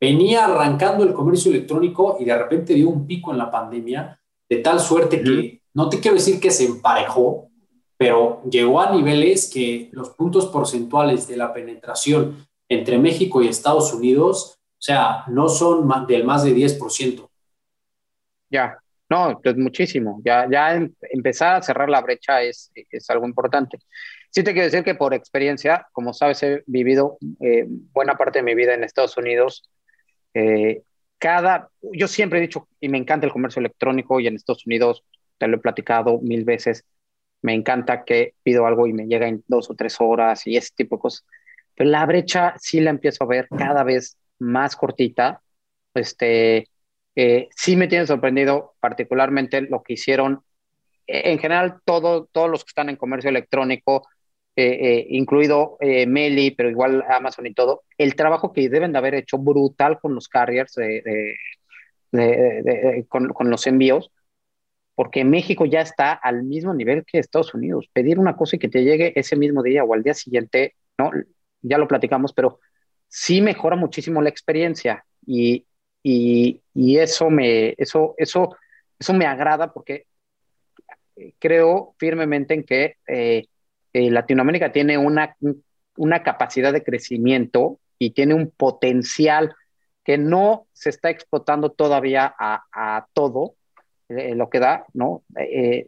Venía 0.00 0.44
arrancando 0.44 1.04
el 1.04 1.12
comercio 1.12 1.50
electrónico 1.50 2.16
y 2.18 2.24
de 2.24 2.36
repente 2.36 2.74
dio 2.74 2.88
un 2.88 3.06
pico 3.06 3.32
en 3.32 3.38
la 3.38 3.50
pandemia 3.50 4.18
de 4.48 4.56
tal 4.56 4.80
suerte 4.80 5.22
que 5.22 5.62
no 5.74 5.88
te 5.88 6.00
quiero 6.00 6.16
decir 6.16 6.40
que 6.40 6.50
se 6.50 6.66
emparejó, 6.66 7.48
pero 7.96 8.42
llegó 8.50 8.80
a 8.80 8.90
niveles 8.90 9.50
que 9.52 9.88
los 9.92 10.10
puntos 10.10 10.46
porcentuales 10.46 11.26
de 11.28 11.36
la 11.36 11.52
penetración 11.52 12.46
entre 12.68 12.98
México 12.98 13.42
y 13.42 13.48
Estados 13.48 13.92
Unidos, 13.92 14.58
o 14.58 14.82
sea, 14.82 15.24
no 15.28 15.48
son 15.48 15.88
del 16.06 16.24
más 16.24 16.44
de 16.44 16.54
10%. 16.54 17.28
Ya, 18.50 18.78
no, 19.08 19.40
pues 19.42 19.56
muchísimo. 19.56 20.20
Ya, 20.24 20.48
ya 20.50 20.74
em, 20.74 20.92
empezar 21.00 21.56
a 21.56 21.62
cerrar 21.62 21.88
la 21.88 22.00
brecha 22.00 22.42
es, 22.42 22.70
es 22.74 23.08
algo 23.10 23.26
importante. 23.26 23.78
Sí 24.34 24.42
te 24.42 24.54
quiero 24.54 24.64
decir 24.64 24.82
que 24.82 24.94
por 24.94 25.12
experiencia, 25.12 25.86
como 25.92 26.14
sabes, 26.14 26.42
he 26.42 26.64
vivido 26.66 27.18
eh, 27.40 27.66
buena 27.68 28.16
parte 28.16 28.38
de 28.38 28.42
mi 28.42 28.54
vida 28.54 28.72
en 28.72 28.82
Estados 28.82 29.18
Unidos. 29.18 29.68
Eh, 30.32 30.82
cada, 31.18 31.68
yo 31.82 32.08
siempre 32.08 32.38
he 32.38 32.42
dicho, 32.42 32.66
y 32.80 32.88
me 32.88 32.96
encanta 32.96 33.26
el 33.26 33.32
comercio 33.32 33.60
electrónico 33.60 34.20
y 34.20 34.26
en 34.26 34.36
Estados 34.36 34.66
Unidos, 34.66 35.04
te 35.36 35.48
lo 35.48 35.58
he 35.58 35.60
platicado 35.60 36.18
mil 36.22 36.44
veces, 36.44 36.86
me 37.42 37.52
encanta 37.52 38.04
que 38.04 38.32
pido 38.42 38.66
algo 38.66 38.86
y 38.86 38.94
me 38.94 39.06
llega 39.06 39.28
en 39.28 39.44
dos 39.48 39.68
o 39.68 39.74
tres 39.74 39.96
horas 40.00 40.46
y 40.46 40.56
ese 40.56 40.70
tipo 40.74 40.96
de 40.96 41.02
cosas. 41.02 41.26
Pero 41.74 41.90
la 41.90 42.06
brecha 42.06 42.54
sí 42.58 42.80
la 42.80 42.88
empiezo 42.88 43.24
a 43.24 43.26
ver 43.26 43.48
cada 43.48 43.84
vez 43.84 44.16
más 44.38 44.76
cortita. 44.76 45.42
Este, 45.92 46.68
eh, 47.16 47.48
sí 47.54 47.76
me 47.76 47.86
tiene 47.86 48.06
sorprendido 48.06 48.76
particularmente 48.80 49.60
lo 49.60 49.82
que 49.82 49.92
hicieron, 49.92 50.42
en 51.06 51.38
general, 51.38 51.80
todo, 51.84 52.30
todos 52.32 52.48
los 52.48 52.64
que 52.64 52.70
están 52.70 52.88
en 52.88 52.96
comercio 52.96 53.28
electrónico, 53.28 54.08
eh, 54.54 54.64
eh, 54.64 55.06
incluido 55.08 55.78
eh, 55.80 56.06
Meli, 56.06 56.50
pero 56.50 56.68
igual 56.68 57.02
Amazon 57.08 57.46
y 57.46 57.54
todo, 57.54 57.84
el 57.96 58.14
trabajo 58.14 58.52
que 58.52 58.68
deben 58.68 58.92
de 58.92 58.98
haber 58.98 59.14
hecho 59.14 59.38
brutal 59.38 59.98
con 59.98 60.14
los 60.14 60.28
carriers, 60.28 60.74
con, 63.08 63.50
los 63.50 63.66
envíos, 63.66 64.12
porque 64.94 65.24
México 65.24 65.64
ya 65.64 65.80
está 65.80 66.12
al 66.12 66.42
mismo 66.42 66.74
nivel 66.74 67.04
que 67.06 67.18
Estados 67.18 67.54
Unidos. 67.54 67.88
Pedir 67.94 68.18
una 68.18 68.36
cosa 68.36 68.56
y 68.56 68.58
que 68.58 68.68
te 68.68 68.84
llegue 68.84 69.18
ese 69.18 69.36
mismo 69.36 69.62
día 69.62 69.84
o 69.84 69.94
al 69.94 70.02
día 70.02 70.12
siguiente, 70.12 70.74
¿no? 70.98 71.10
Ya 71.62 71.78
lo 71.78 71.88
platicamos, 71.88 72.34
pero 72.34 72.60
sí 73.08 73.40
mejora 73.40 73.76
muchísimo 73.76 74.20
la 74.20 74.28
experiencia 74.28 75.04
y, 75.26 75.66
eso, 76.74 77.30
me, 77.30 77.74
eso, 77.78 78.14
eso, 78.18 78.56
eso 78.98 79.14
me 79.14 79.24
agrada 79.24 79.72
porque 79.72 80.06
creo 81.38 81.94
firmemente 81.98 82.54
en 82.54 82.64
que 82.64 82.96
eh, 83.06 83.46
Latinoamérica 83.92 84.72
tiene 84.72 84.98
una, 84.98 85.36
una 85.96 86.22
capacidad 86.22 86.72
de 86.72 86.82
crecimiento 86.82 87.78
y 87.98 88.10
tiene 88.10 88.34
un 88.34 88.50
potencial 88.50 89.54
que 90.04 90.18
no 90.18 90.66
se 90.72 90.90
está 90.90 91.10
explotando 91.10 91.70
todavía 91.70 92.34
a, 92.38 93.06
todo 93.12 93.54
eh, 94.08 94.34
lo 94.34 94.50
que 94.50 94.58
da, 94.58 94.84
¿no? 94.94 95.22
Eh, 95.38 95.86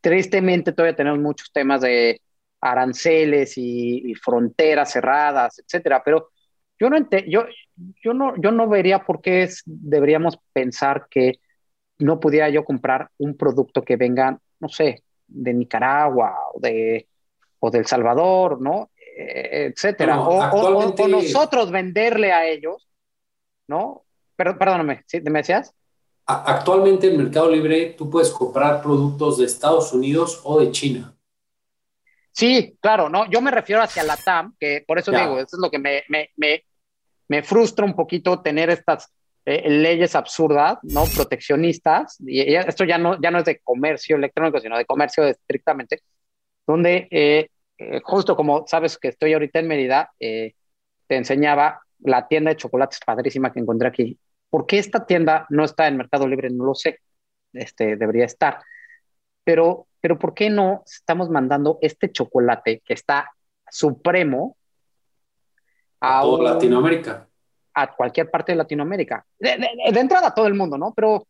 tristemente 0.00 0.72
todavía 0.72 0.96
tenemos 0.96 1.18
muchos 1.18 1.52
temas 1.52 1.82
de 1.82 2.20
aranceles 2.60 3.54
y, 3.56 4.14
fronteras 4.14 4.92
cerradas, 4.92 5.58
etcétera, 5.58 6.02
pero 6.04 6.30
yo 6.78 6.88
no, 6.88 6.98
yo, 7.26 7.44
yo, 8.02 8.14
no, 8.14 8.34
yo 8.40 8.50
no 8.50 8.68
vería 8.68 9.04
por 9.04 9.20
qué 9.20 9.48
deberíamos 9.66 10.38
pensar 10.52 11.06
que 11.10 11.40
no 11.98 12.18
pudiera 12.18 12.48
yo 12.48 12.64
comprar 12.64 13.10
un 13.18 13.36
producto 13.36 13.82
que 13.82 13.96
venga, 13.96 14.38
no 14.58 14.68
sé, 14.68 15.02
de 15.26 15.52
Nicaragua 15.52 16.34
o 16.54 16.60
de 16.60 17.06
o 17.60 17.70
del 17.70 17.86
Salvador, 17.86 18.60
¿no? 18.60 18.90
Eh, 18.96 19.72
etcétera. 19.72 20.20
o, 20.20 21.08
nosotros 21.08 21.70
venderle 21.70 22.32
a 22.32 22.46
ellos, 22.46 22.88
¿no? 23.68 24.04
Pero, 24.34 24.58
perdóname, 24.58 25.04
¿sí? 25.06 25.20
¿me 25.20 25.40
decías? 25.40 25.74
Actualmente 26.26 27.08
en 27.08 27.18
Mercado 27.18 27.50
Libre 27.50 27.94
tú 27.98 28.08
puedes 28.08 28.30
comprar 28.30 28.80
productos 28.82 29.38
de 29.38 29.46
Estados 29.46 29.92
Unidos 29.92 30.40
o 30.44 30.60
de 30.60 30.70
China. 30.70 31.14
Sí, 32.32 32.78
claro, 32.80 33.08
no, 33.08 33.28
yo 33.28 33.40
me 33.40 33.50
refiero 33.50 33.82
hacia 33.82 34.04
la 34.04 34.16
TAM, 34.16 34.54
que 34.58 34.84
por 34.86 34.98
eso 34.98 35.10
digo, 35.10 35.38
eso 35.38 35.56
es 35.56 35.60
lo 35.60 35.70
que 35.70 35.78
me, 35.78 36.04
me, 36.08 36.30
me, 36.36 36.64
me 37.28 37.42
frustra 37.42 37.84
un 37.84 37.94
poquito 37.94 38.40
tener 38.40 38.70
estas 38.70 39.12
eh, 39.44 39.68
leyes 39.68 40.14
absurdas, 40.14 40.78
¿no? 40.82 41.04
Proteccionistas, 41.04 42.16
y, 42.20 42.54
esto 42.54 42.84
ya 42.84 42.98
no, 42.98 43.20
ya 43.20 43.30
no 43.30 43.38
es 43.38 43.44
de 43.44 43.58
comercio 43.58 44.16
electrónico, 44.16 44.60
sino 44.60 44.78
de 44.78 44.86
comercio 44.86 45.24
estrictamente, 45.24 46.02
donde 46.70 47.08
eh, 47.10 47.48
eh, 47.78 48.00
justo 48.04 48.36
como 48.36 48.64
sabes 48.66 48.96
que 48.98 49.08
estoy 49.08 49.32
ahorita 49.32 49.58
en 49.58 49.68
Mérida, 49.68 50.12
eh, 50.20 50.54
te 51.06 51.16
enseñaba 51.16 51.82
la 51.98 52.28
tienda 52.28 52.50
de 52.50 52.56
chocolates 52.56 53.00
padrísima 53.04 53.52
que 53.52 53.60
encontré 53.60 53.88
aquí. 53.88 54.18
¿Por 54.48 54.66
qué 54.66 54.78
esta 54.78 55.06
tienda 55.06 55.46
no 55.50 55.64
está 55.64 55.88
en 55.88 55.96
Mercado 55.96 56.28
Libre? 56.28 56.50
No 56.50 56.64
lo 56.64 56.74
sé. 56.74 57.00
Este, 57.52 57.96
debería 57.96 58.24
estar. 58.24 58.60
Pero, 59.44 59.88
pero 60.00 60.18
¿por 60.18 60.34
qué 60.34 60.50
no 60.50 60.82
estamos 60.86 61.28
mandando 61.30 61.78
este 61.82 62.12
chocolate 62.12 62.82
que 62.84 62.94
está 62.94 63.30
supremo 63.68 64.56
a, 66.00 66.22
toda 66.22 66.54
Latinoamérica? 66.54 67.28
A 67.74 67.94
cualquier 67.94 68.30
parte 68.30 68.52
de 68.52 68.56
Latinoamérica. 68.56 69.24
De, 69.38 69.56
de, 69.58 70.00
entrada 70.00 70.28
a 70.28 70.34
todo 70.34 70.46
el 70.46 70.54
mundo, 70.54 70.78
¿no? 70.78 70.92
Pero 70.94 71.26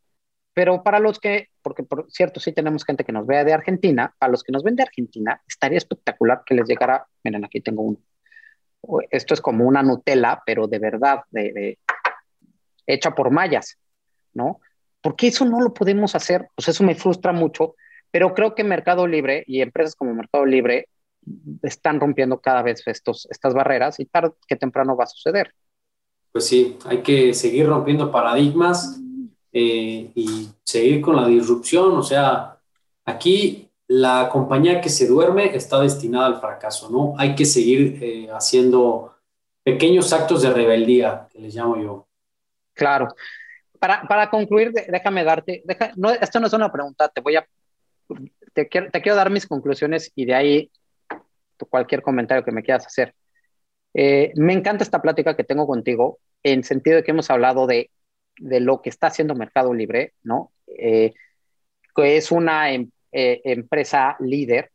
pero 0.54 0.82
para 0.82 0.98
los 0.98 1.18
que, 1.18 1.48
porque 1.62 1.82
por 1.82 2.10
cierto, 2.10 2.40
sí 2.40 2.52
tenemos 2.52 2.84
gente 2.84 3.04
que 3.04 3.12
nos 3.12 3.26
vea 3.26 3.44
de 3.44 3.52
Argentina, 3.52 4.14
para 4.18 4.32
los 4.32 4.42
que 4.42 4.52
nos 4.52 4.62
ven 4.62 4.76
de 4.76 4.82
Argentina, 4.82 5.40
estaría 5.46 5.78
espectacular 5.78 6.42
que 6.44 6.54
les 6.54 6.68
llegara, 6.68 7.06
miren, 7.22 7.44
aquí 7.44 7.60
tengo 7.60 7.82
uno. 7.82 7.98
Esto 9.10 9.34
es 9.34 9.40
como 9.40 9.66
una 9.66 9.82
Nutella, 9.82 10.42
pero 10.44 10.66
de 10.66 10.78
verdad, 10.78 11.20
hecha 12.86 13.14
por 13.14 13.30
mayas, 13.30 13.78
¿no? 14.32 14.60
Porque 15.00 15.28
eso 15.28 15.44
no 15.44 15.60
lo 15.60 15.72
podemos 15.72 16.14
hacer, 16.14 16.48
pues 16.54 16.68
eso 16.68 16.82
me 16.84 16.94
frustra 16.94 17.32
mucho, 17.32 17.74
pero 18.10 18.34
creo 18.34 18.54
que 18.54 18.64
Mercado 18.64 19.06
Libre 19.06 19.44
y 19.46 19.60
empresas 19.62 19.94
como 19.94 20.14
Mercado 20.14 20.44
Libre 20.46 20.88
están 21.62 22.00
rompiendo 22.00 22.40
cada 22.40 22.62
vez 22.62 22.82
estos, 22.86 23.28
estas 23.30 23.54
barreras 23.54 24.00
y 24.00 24.06
tarde 24.06 24.32
que 24.48 24.56
temprano 24.56 24.96
va 24.96 25.04
a 25.04 25.08
suceder. 25.08 25.54
Pues 26.32 26.46
sí, 26.46 26.78
hay 26.86 27.02
que 27.02 27.34
seguir 27.34 27.66
rompiendo 27.66 28.10
paradigmas 28.10 29.00
eh, 29.52 30.10
y 30.14 30.48
seguir 30.64 31.00
con 31.00 31.16
la 31.16 31.26
disrupción. 31.26 31.92
O 31.92 32.02
sea, 32.02 32.58
aquí 33.04 33.68
la 33.88 34.28
compañía 34.30 34.80
que 34.80 34.88
se 34.88 35.06
duerme 35.06 35.54
está 35.56 35.80
destinada 35.80 36.26
al 36.26 36.40
fracaso, 36.40 36.90
¿no? 36.90 37.14
Hay 37.18 37.34
que 37.34 37.44
seguir 37.44 37.98
eh, 38.02 38.28
haciendo 38.32 39.14
pequeños 39.62 40.12
actos 40.12 40.42
de 40.42 40.52
rebeldía, 40.52 41.26
que 41.30 41.40
les 41.40 41.54
llamo 41.54 41.76
yo. 41.76 42.06
Claro. 42.72 43.08
Para, 43.78 44.02
para 44.06 44.30
concluir, 44.30 44.72
déjame 44.72 45.24
darte, 45.24 45.64
no, 45.96 46.10
esto 46.10 46.38
no 46.38 46.46
es 46.46 46.52
una 46.52 46.70
pregunta, 46.70 47.08
te 47.08 47.20
voy 47.22 47.36
a, 47.36 47.46
te 48.52 48.68
quiero, 48.68 48.90
te 48.90 49.00
quiero 49.00 49.16
dar 49.16 49.30
mis 49.30 49.46
conclusiones 49.46 50.12
y 50.14 50.26
de 50.26 50.34
ahí 50.34 50.70
cualquier 51.68 52.02
comentario 52.02 52.44
que 52.44 52.52
me 52.52 52.62
quieras 52.62 52.86
hacer. 52.86 53.14
Eh, 53.94 54.32
me 54.36 54.52
encanta 54.52 54.84
esta 54.84 55.02
plática 55.02 55.36
que 55.36 55.44
tengo 55.44 55.66
contigo 55.66 56.18
en 56.42 56.62
sentido 56.62 56.96
de 56.96 57.04
que 57.04 57.10
hemos 57.10 57.30
hablado 57.30 57.66
de 57.66 57.90
de 58.40 58.60
lo 58.60 58.80
que 58.82 58.88
está 58.88 59.08
haciendo 59.08 59.34
Mercado 59.34 59.72
Libre, 59.72 60.14
¿no? 60.22 60.50
Eh, 60.66 61.12
que 61.94 62.16
es 62.16 62.32
una 62.32 62.72
em, 62.72 62.90
eh, 63.12 63.40
empresa 63.44 64.16
líder, 64.20 64.70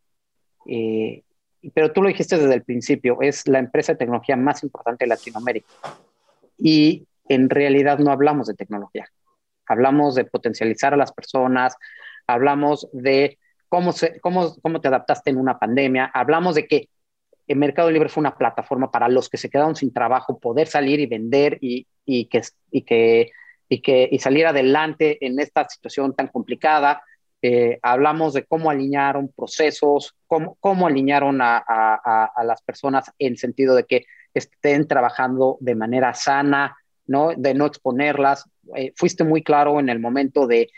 eh, 0.66 1.22
pero 1.74 1.92
tú 1.92 2.02
lo 2.02 2.08
dijiste 2.08 2.38
desde 2.38 2.54
el 2.54 2.62
principio, 2.62 3.18
es 3.20 3.46
la 3.48 3.58
empresa 3.58 3.92
de 3.92 3.98
tecnología 3.98 4.36
más 4.36 4.62
importante 4.62 5.04
de 5.04 5.08
Latinoamérica. 5.08 5.66
Y 6.56 7.06
en 7.28 7.50
realidad 7.50 7.98
no 7.98 8.12
hablamos 8.12 8.46
de 8.46 8.54
tecnología, 8.54 9.08
hablamos 9.66 10.14
de 10.14 10.24
potencializar 10.24 10.94
a 10.94 10.96
las 10.96 11.12
personas, 11.12 11.74
hablamos 12.26 12.88
de 12.92 13.38
cómo, 13.68 13.92
cómo, 14.20 14.54
cómo 14.62 14.80
te 14.80 14.88
adaptaste 14.88 15.30
en 15.30 15.38
una 15.38 15.58
pandemia, 15.58 16.10
hablamos 16.14 16.54
de 16.54 16.68
que 16.68 16.88
el 17.48 17.56
Mercado 17.56 17.90
Libre 17.90 18.08
fue 18.08 18.20
una 18.20 18.36
plataforma 18.36 18.90
para 18.90 19.08
los 19.08 19.28
que 19.28 19.36
se 19.36 19.50
quedaron 19.50 19.76
sin 19.76 19.92
trabajo, 19.92 20.38
poder 20.38 20.68
salir 20.68 21.00
y 21.00 21.06
vender 21.06 21.58
y, 21.60 21.86
y 22.04 22.26
que, 22.26 22.42
y 22.70 22.82
que 22.82 23.30
y, 23.68 23.80
que, 23.80 24.08
y 24.10 24.18
salir 24.18 24.46
adelante 24.46 25.24
en 25.24 25.38
esta 25.38 25.68
situación 25.68 26.14
tan 26.14 26.28
complicada. 26.28 27.02
Eh, 27.42 27.78
hablamos 27.82 28.32
de 28.34 28.44
cómo 28.44 28.70
alinearon 28.70 29.28
procesos, 29.28 30.14
cómo, 30.26 30.56
cómo 30.60 30.86
alinearon 30.86 31.40
a, 31.42 31.58
a, 31.58 32.44
las 32.44 32.62
personas 32.62 33.10
en 33.18 33.36
sentido 33.36 33.74
de 33.74 33.84
que 33.84 34.06
estén 34.34 34.88
trabajando 34.88 35.56
de 35.60 35.74
manera 35.74 36.14
sana, 36.14 36.76
¿no? 37.06 37.30
de 37.36 37.54
no 37.54 37.66
exponerlas. 37.66 38.48
Eh, 38.74 38.92
fuiste 38.96 39.24
muy 39.24 39.42
claro 39.42 39.78
en 39.80 39.88
el 39.88 40.00
momento 40.00 40.46
de 40.46 40.68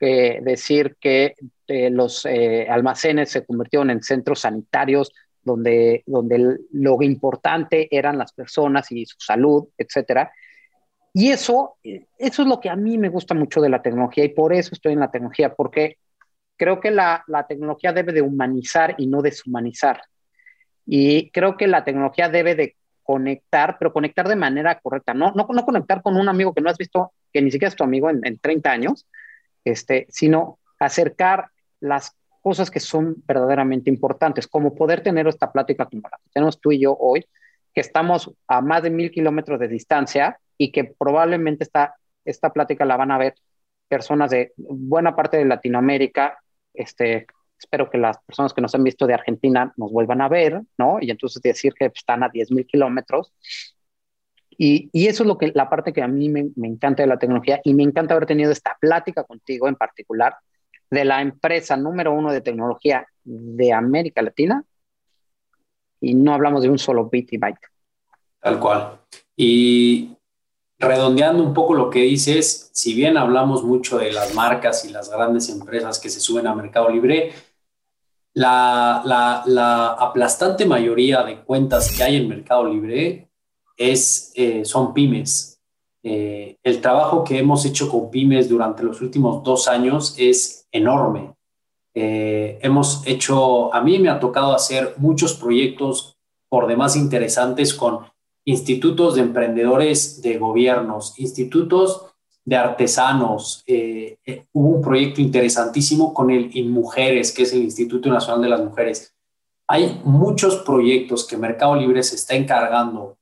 eh, 0.00 0.40
decir 0.42 0.96
que 1.00 1.34
los 1.66 2.26
almacenes 2.68 3.30
se 3.30 3.46
convirtieron 3.46 3.88
en 3.88 4.02
centros 4.02 4.40
sanitarios 4.40 5.12
donde, 5.42 6.02
donde 6.06 6.58
lo 6.72 7.02
importante 7.02 7.88
eran 7.90 8.18
las 8.18 8.32
personas 8.32 8.90
y 8.92 9.06
su 9.06 9.16
salud, 9.18 9.68
etcétera. 9.78 10.30
Y 11.16 11.30
eso, 11.30 11.76
eso 11.82 12.42
es 12.42 12.48
lo 12.48 12.60
que 12.60 12.68
a 12.68 12.74
mí 12.74 12.98
me 12.98 13.08
gusta 13.08 13.34
mucho 13.34 13.60
de 13.60 13.68
la 13.68 13.80
tecnología 13.80 14.24
y 14.24 14.30
por 14.30 14.52
eso 14.52 14.70
estoy 14.72 14.94
en 14.94 15.00
la 15.00 15.12
tecnología, 15.12 15.54
porque 15.54 15.98
creo 16.56 16.80
que 16.80 16.90
la, 16.90 17.22
la 17.28 17.46
tecnología 17.46 17.92
debe 17.92 18.12
de 18.12 18.20
humanizar 18.20 18.96
y 18.98 19.06
no 19.06 19.22
deshumanizar. 19.22 20.02
Y 20.84 21.30
creo 21.30 21.56
que 21.56 21.68
la 21.68 21.84
tecnología 21.84 22.28
debe 22.28 22.56
de 22.56 22.76
conectar, 23.04 23.76
pero 23.78 23.92
conectar 23.92 24.26
de 24.26 24.34
manera 24.34 24.80
correcta, 24.80 25.14
no, 25.14 25.30
no, 25.36 25.46
no 25.48 25.64
conectar 25.64 26.02
con 26.02 26.16
un 26.16 26.28
amigo 26.28 26.52
que 26.52 26.60
no 26.60 26.68
has 26.68 26.78
visto, 26.78 27.12
que 27.32 27.40
ni 27.40 27.52
siquiera 27.52 27.68
es 27.68 27.76
tu 27.76 27.84
amigo 27.84 28.10
en, 28.10 28.20
en 28.26 28.38
30 28.38 28.72
años, 28.72 29.06
este, 29.64 30.06
sino 30.08 30.58
acercar 30.80 31.46
las 31.78 32.16
cosas 32.42 32.72
que 32.72 32.80
son 32.80 33.22
verdaderamente 33.24 33.88
importantes, 33.88 34.48
como 34.48 34.74
poder 34.74 35.00
tener 35.02 35.28
esta 35.28 35.52
plática 35.52 35.86
como 35.86 36.02
la 36.10 36.18
que 36.18 36.30
tenemos 36.32 36.60
tú 36.60 36.72
y 36.72 36.80
yo 36.80 36.96
hoy, 36.98 37.24
que 37.72 37.80
estamos 37.80 38.32
a 38.48 38.60
más 38.60 38.82
de 38.82 38.90
mil 38.90 39.12
kilómetros 39.12 39.60
de 39.60 39.68
distancia 39.68 40.40
y 40.58 40.72
que 40.72 40.84
probablemente 40.84 41.64
esta, 41.64 41.96
esta 42.24 42.52
plática 42.52 42.84
la 42.84 42.96
van 42.96 43.10
a 43.10 43.18
ver 43.18 43.34
personas 43.88 44.30
de 44.30 44.52
buena 44.56 45.14
parte 45.14 45.36
de 45.36 45.44
Latinoamérica. 45.44 46.38
Este, 46.72 47.26
espero 47.58 47.90
que 47.90 47.98
las 47.98 48.18
personas 48.18 48.52
que 48.52 48.60
nos 48.60 48.74
han 48.74 48.84
visto 48.84 49.06
de 49.06 49.14
Argentina 49.14 49.72
nos 49.76 49.92
vuelvan 49.92 50.20
a 50.20 50.28
ver, 50.28 50.62
¿no? 50.78 50.98
Y 51.00 51.10
entonces 51.10 51.42
decir 51.42 51.74
que 51.74 51.86
están 51.86 52.22
a 52.22 52.28
10 52.28 52.50
mil 52.52 52.66
kilómetros. 52.66 53.32
Y, 54.56 54.88
y, 54.92 55.08
eso 55.08 55.24
es 55.24 55.26
lo 55.26 55.36
que, 55.36 55.50
la 55.52 55.68
parte 55.68 55.92
que 55.92 56.02
a 56.02 56.06
mí 56.06 56.28
me, 56.28 56.50
me 56.54 56.68
encanta 56.68 57.02
de 57.02 57.08
la 57.08 57.18
tecnología 57.18 57.60
y 57.64 57.74
me 57.74 57.82
encanta 57.82 58.14
haber 58.14 58.26
tenido 58.26 58.52
esta 58.52 58.76
plática 58.80 59.24
contigo 59.24 59.66
en 59.66 59.74
particular, 59.74 60.36
de 60.90 61.04
la 61.04 61.20
empresa 61.20 61.76
número 61.76 62.12
uno 62.12 62.32
de 62.32 62.40
tecnología 62.40 63.06
de 63.24 63.72
América 63.72 64.22
Latina 64.22 64.64
y 66.00 66.14
no 66.14 66.34
hablamos 66.34 66.62
de 66.62 66.68
un 66.68 66.78
solo 66.78 67.08
bit 67.08 67.32
y 67.32 67.38
byte. 67.38 67.66
Tal 68.40 68.60
cual. 68.60 69.00
Y 69.36 70.16
redondeando 70.84 71.42
un 71.42 71.54
poco 71.54 71.74
lo 71.74 71.90
que 71.90 72.00
dices, 72.00 72.70
si 72.72 72.94
bien 72.94 73.16
hablamos 73.16 73.64
mucho 73.64 73.98
de 73.98 74.12
las 74.12 74.34
marcas 74.34 74.84
y 74.84 74.90
las 74.90 75.10
grandes 75.10 75.48
empresas 75.48 75.98
que 75.98 76.10
se 76.10 76.20
suben 76.20 76.46
a 76.46 76.54
Mercado 76.54 76.88
Libre, 76.90 77.32
la, 78.34 79.02
la, 79.46 79.92
aplastante 79.92 80.66
mayoría 80.66 81.22
de 81.22 81.40
cuentas 81.42 81.96
que 81.96 82.02
hay 82.02 82.16
en 82.16 82.28
Mercado 82.28 82.66
Libre 82.66 83.30
es, 83.76 84.32
eh, 84.34 84.64
son 84.64 84.92
pymes. 84.92 85.60
Eh, 86.02 86.58
el 86.62 86.80
trabajo 86.80 87.24
que 87.24 87.38
hemos 87.38 87.64
hecho 87.64 87.88
con 87.88 88.10
pymes 88.10 88.48
durante 88.48 88.82
los 88.82 89.00
últimos 89.00 89.42
dos 89.42 89.68
años 89.68 90.14
es 90.18 90.66
enorme. 90.70 91.34
Eh, 91.94 92.58
hemos 92.60 93.06
hecho, 93.06 93.72
a 93.72 93.80
mí 93.80 93.98
me 93.98 94.10
ha 94.10 94.18
tocado 94.18 94.52
hacer 94.52 94.94
muchos 94.96 95.34
proyectos 95.34 96.18
por 96.48 96.66
demás 96.66 96.96
interesantes 96.96 97.72
con 97.72 98.00
institutos 98.44 99.14
de 99.14 99.22
emprendedores 99.22 100.20
de 100.22 100.38
gobiernos, 100.38 101.18
institutos 101.18 102.06
de 102.44 102.56
artesanos. 102.56 103.62
Eh, 103.66 104.18
eh, 104.24 104.46
hubo 104.52 104.76
un 104.76 104.82
proyecto 104.82 105.20
interesantísimo 105.20 106.12
con 106.12 106.30
el 106.30 106.54
InMujeres, 106.56 107.32
que 107.32 107.44
es 107.44 107.52
el 107.52 107.62
Instituto 107.62 108.10
Nacional 108.10 108.42
de 108.42 108.48
las 108.48 108.62
Mujeres. 108.62 109.14
Hay 109.66 110.00
muchos 110.04 110.56
proyectos 110.56 111.26
que 111.26 111.38
Mercado 111.38 111.74
Libre 111.76 112.02
se 112.02 112.16
está 112.16 112.34
encargando 112.34 113.16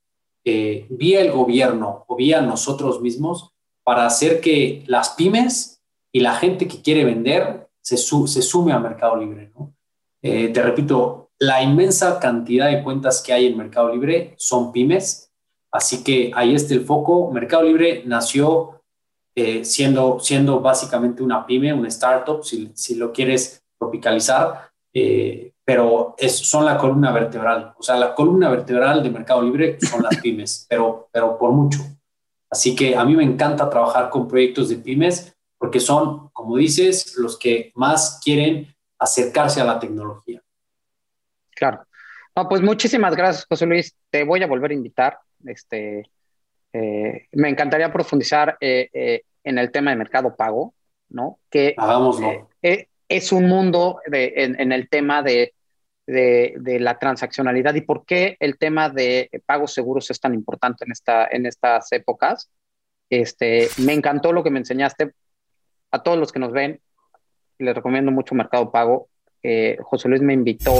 vía 0.44 1.20
el 1.20 1.30
gobierno 1.30 2.04
o 2.08 2.16
vía 2.16 2.40
nosotros 2.40 3.00
mismos 3.00 3.52
para 3.84 4.06
hacer 4.06 4.40
que 4.40 4.82
las 4.86 5.10
pymes 5.10 5.82
y 6.12 6.20
la 6.20 6.34
gente 6.34 6.68
que 6.68 6.82
quiere 6.82 7.04
vender 7.04 7.68
se, 7.80 7.96
se 7.96 8.42
sume 8.42 8.72
a 8.72 8.78
Mercado 8.78 9.16
Libre. 9.16 9.52
Eh, 10.22 10.48
te 10.48 10.62
repito, 10.62 11.30
la 11.42 11.60
inmensa 11.60 12.20
cantidad 12.20 12.70
de 12.70 12.84
cuentas 12.84 13.20
que 13.20 13.32
hay 13.32 13.46
en 13.46 13.56
Mercado 13.56 13.92
Libre 13.92 14.36
son 14.38 14.70
pymes, 14.70 15.32
así 15.72 16.04
que 16.04 16.30
ahí 16.36 16.54
está 16.54 16.74
el 16.74 16.84
foco. 16.84 17.32
Mercado 17.32 17.64
Libre 17.64 18.04
nació 18.06 18.80
eh, 19.34 19.64
siendo, 19.64 20.20
siendo 20.20 20.60
básicamente 20.60 21.20
una 21.20 21.44
pyme, 21.44 21.74
una 21.74 21.88
startup, 21.88 22.44
si, 22.44 22.70
si 22.74 22.94
lo 22.94 23.12
quieres 23.12 23.60
tropicalizar, 23.76 24.70
eh, 24.94 25.52
pero 25.64 26.14
es, 26.16 26.38
son 26.38 26.64
la 26.64 26.78
columna 26.78 27.10
vertebral. 27.10 27.74
O 27.76 27.82
sea, 27.82 27.96
la 27.96 28.14
columna 28.14 28.48
vertebral 28.48 29.02
de 29.02 29.10
Mercado 29.10 29.42
Libre 29.42 29.78
son 29.80 30.00
las 30.04 30.16
pymes, 30.22 30.66
pero, 30.68 31.08
pero 31.10 31.36
por 31.36 31.50
mucho. 31.50 31.80
Así 32.48 32.76
que 32.76 32.94
a 32.94 33.04
mí 33.04 33.16
me 33.16 33.24
encanta 33.24 33.68
trabajar 33.68 34.10
con 34.10 34.28
proyectos 34.28 34.68
de 34.68 34.76
pymes 34.76 35.34
porque 35.58 35.80
son, 35.80 36.28
como 36.28 36.56
dices, 36.56 37.16
los 37.16 37.36
que 37.36 37.72
más 37.74 38.20
quieren 38.22 38.72
acercarse 38.96 39.60
a 39.60 39.64
la 39.64 39.80
tecnología. 39.80 40.41
Claro. 41.62 41.86
No, 42.34 42.48
pues 42.48 42.60
muchísimas 42.60 43.14
gracias, 43.14 43.46
José 43.48 43.66
Luis. 43.66 43.94
Te 44.10 44.24
voy 44.24 44.42
a 44.42 44.48
volver 44.48 44.72
a 44.72 44.74
invitar. 44.74 45.20
Este, 45.44 46.02
eh, 46.72 47.28
me 47.30 47.48
encantaría 47.48 47.92
profundizar 47.92 48.56
eh, 48.60 48.90
eh, 48.92 49.22
en 49.44 49.58
el 49.58 49.70
tema 49.70 49.92
de 49.92 49.96
mercado 49.96 50.34
pago, 50.34 50.74
¿no? 51.10 51.38
Que 51.48 51.76
Hagámoslo. 51.78 52.48
es 52.60 53.30
un 53.30 53.46
mundo 53.46 54.00
de, 54.08 54.32
en, 54.34 54.72
el 54.72 54.88
tema 54.88 55.22
de, 55.22 55.54
de, 56.04 56.56
de, 56.58 56.80
la 56.80 56.98
transaccionalidad 56.98 57.76
y 57.76 57.82
por 57.82 58.04
qué 58.06 58.36
el 58.40 58.58
tema 58.58 58.90
de 58.90 59.30
pagos 59.46 59.72
seguros 59.72 60.10
es 60.10 60.18
tan 60.18 60.34
importante 60.34 60.84
en, 60.84 60.90
esta, 60.90 61.28
en 61.30 61.46
estas 61.46 61.92
épocas. 61.92 62.50
Este, 63.08 63.68
me 63.78 63.92
encantó 63.92 64.32
lo 64.32 64.42
que 64.42 64.50
me 64.50 64.58
enseñaste 64.58 65.12
a 65.92 66.02
todos 66.02 66.18
los 66.18 66.32
que 66.32 66.40
nos 66.40 66.50
ven, 66.50 66.80
les 67.58 67.72
recomiendo 67.72 68.10
mucho 68.10 68.34
Mercado 68.34 68.72
Pago. 68.72 69.08
José 69.82 70.08
Luis 70.08 70.22
me 70.22 70.34
invitó 70.34 70.72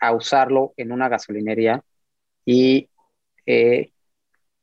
a 0.00 0.12
usarlo 0.12 0.72
en 0.76 0.92
una 0.92 1.08
gasolinería 1.08 1.82
y 2.44 2.88
eh, 3.46 3.92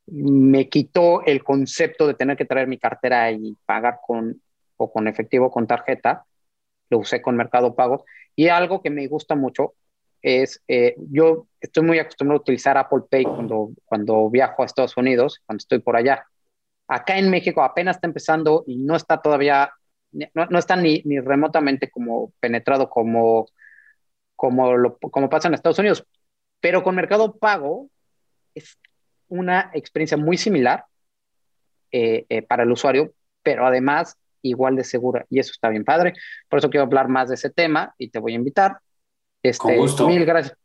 me 0.07 0.69
quitó 0.69 1.23
el 1.25 1.43
concepto 1.43 2.07
de 2.07 2.13
tener 2.13 2.37
que 2.37 2.45
traer 2.45 2.67
mi 2.67 2.77
cartera 2.77 3.31
y 3.31 3.55
pagar 3.65 3.99
con 4.05 4.41
o 4.77 4.91
con 4.91 5.07
efectivo 5.07 5.51
con 5.51 5.67
tarjeta. 5.67 6.25
Lo 6.89 6.99
usé 6.99 7.21
con 7.21 7.35
Mercado 7.35 7.75
Pago. 7.75 8.05
Y 8.35 8.47
algo 8.47 8.81
que 8.81 8.89
me 8.89 9.07
gusta 9.07 9.35
mucho 9.35 9.73
es, 10.21 10.63
eh, 10.67 10.95
yo 11.09 11.47
estoy 11.59 11.83
muy 11.83 11.99
acostumbrado 11.99 12.39
a 12.39 12.41
utilizar 12.41 12.77
Apple 12.77 13.03
Pay 13.09 13.23
cuando, 13.25 13.71
cuando 13.85 14.29
viajo 14.29 14.61
a 14.61 14.65
Estados 14.65 14.95
Unidos, 14.95 15.41
cuando 15.45 15.61
estoy 15.61 15.79
por 15.79 15.97
allá. 15.97 16.25
Acá 16.87 17.17
en 17.17 17.29
México 17.29 17.61
apenas 17.61 17.97
está 17.97 18.07
empezando 18.07 18.63
y 18.67 18.77
no 18.77 18.95
está 18.95 19.21
todavía 19.21 19.71
no, 20.11 20.57
está 20.57 20.75
ni, 20.75 21.01
ni, 21.05 21.19
remotamente 21.19 21.89
como 21.89 22.33
penetrado 22.39 22.89
como, 22.89 23.47
como, 24.37 24.77
lo, 24.77 24.97
como 24.97 25.29
pasa 25.29 25.49
en 25.49 25.55
Estados 25.55 25.79
Unidos. 25.79 26.05
Pero 26.61 26.83
con 26.83 26.95
Mercado 26.95 27.35
Pago 27.35 27.89
es 28.55 28.77
una 29.27 29.69
experiencia 29.73 30.15
muy 30.15 30.37
similar 30.37 30.85
eh, 31.91 32.25
eh, 32.29 32.41
para 32.41 32.63
el 32.63 32.71
usuario, 32.71 33.13
pero 33.43 33.65
además 33.65 34.15
igual 34.41 34.75
de 34.75 34.85
segura. 34.85 35.25
Y 35.29 35.39
eso 35.39 35.51
está 35.51 35.69
bien 35.69 35.83
padre. 35.83 36.13
Por 36.47 36.59
eso 36.59 36.69
quiero 36.69 36.85
hablar 36.85 37.09
más 37.09 37.27
de 37.27 37.35
ese 37.35 37.49
tema 37.49 37.93
y 37.97 38.09
te 38.09 38.19
voy 38.19 38.31
a 38.31 38.35
invitar. 38.35 38.77
Este, 39.43 39.77
Mil 40.05 40.25
gracias, 40.25 40.57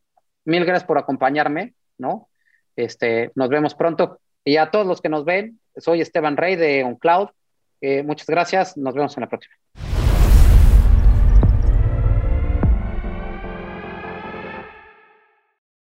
mil 0.44 0.64
gracias 0.64 0.84
por 0.84 0.98
acompañarme, 0.98 1.74
¿no? 1.98 2.28
Este, 2.76 3.30
nos 3.34 3.48
vemos 3.48 3.74
pronto. 3.74 4.20
Y 4.44 4.56
a 4.56 4.70
todos 4.70 4.86
los 4.86 5.00
que 5.00 5.08
nos 5.08 5.24
ven, 5.24 5.60
soy 5.76 6.00
Esteban 6.00 6.36
Rey 6.36 6.56
de 6.56 6.84
OnCloud. 6.84 7.28
Eh, 7.80 8.02
muchas 8.02 8.26
gracias. 8.26 8.76
Nos 8.76 8.94
vemos 8.94 9.16
en 9.16 9.20
la 9.22 9.28
próxima. 9.28 9.54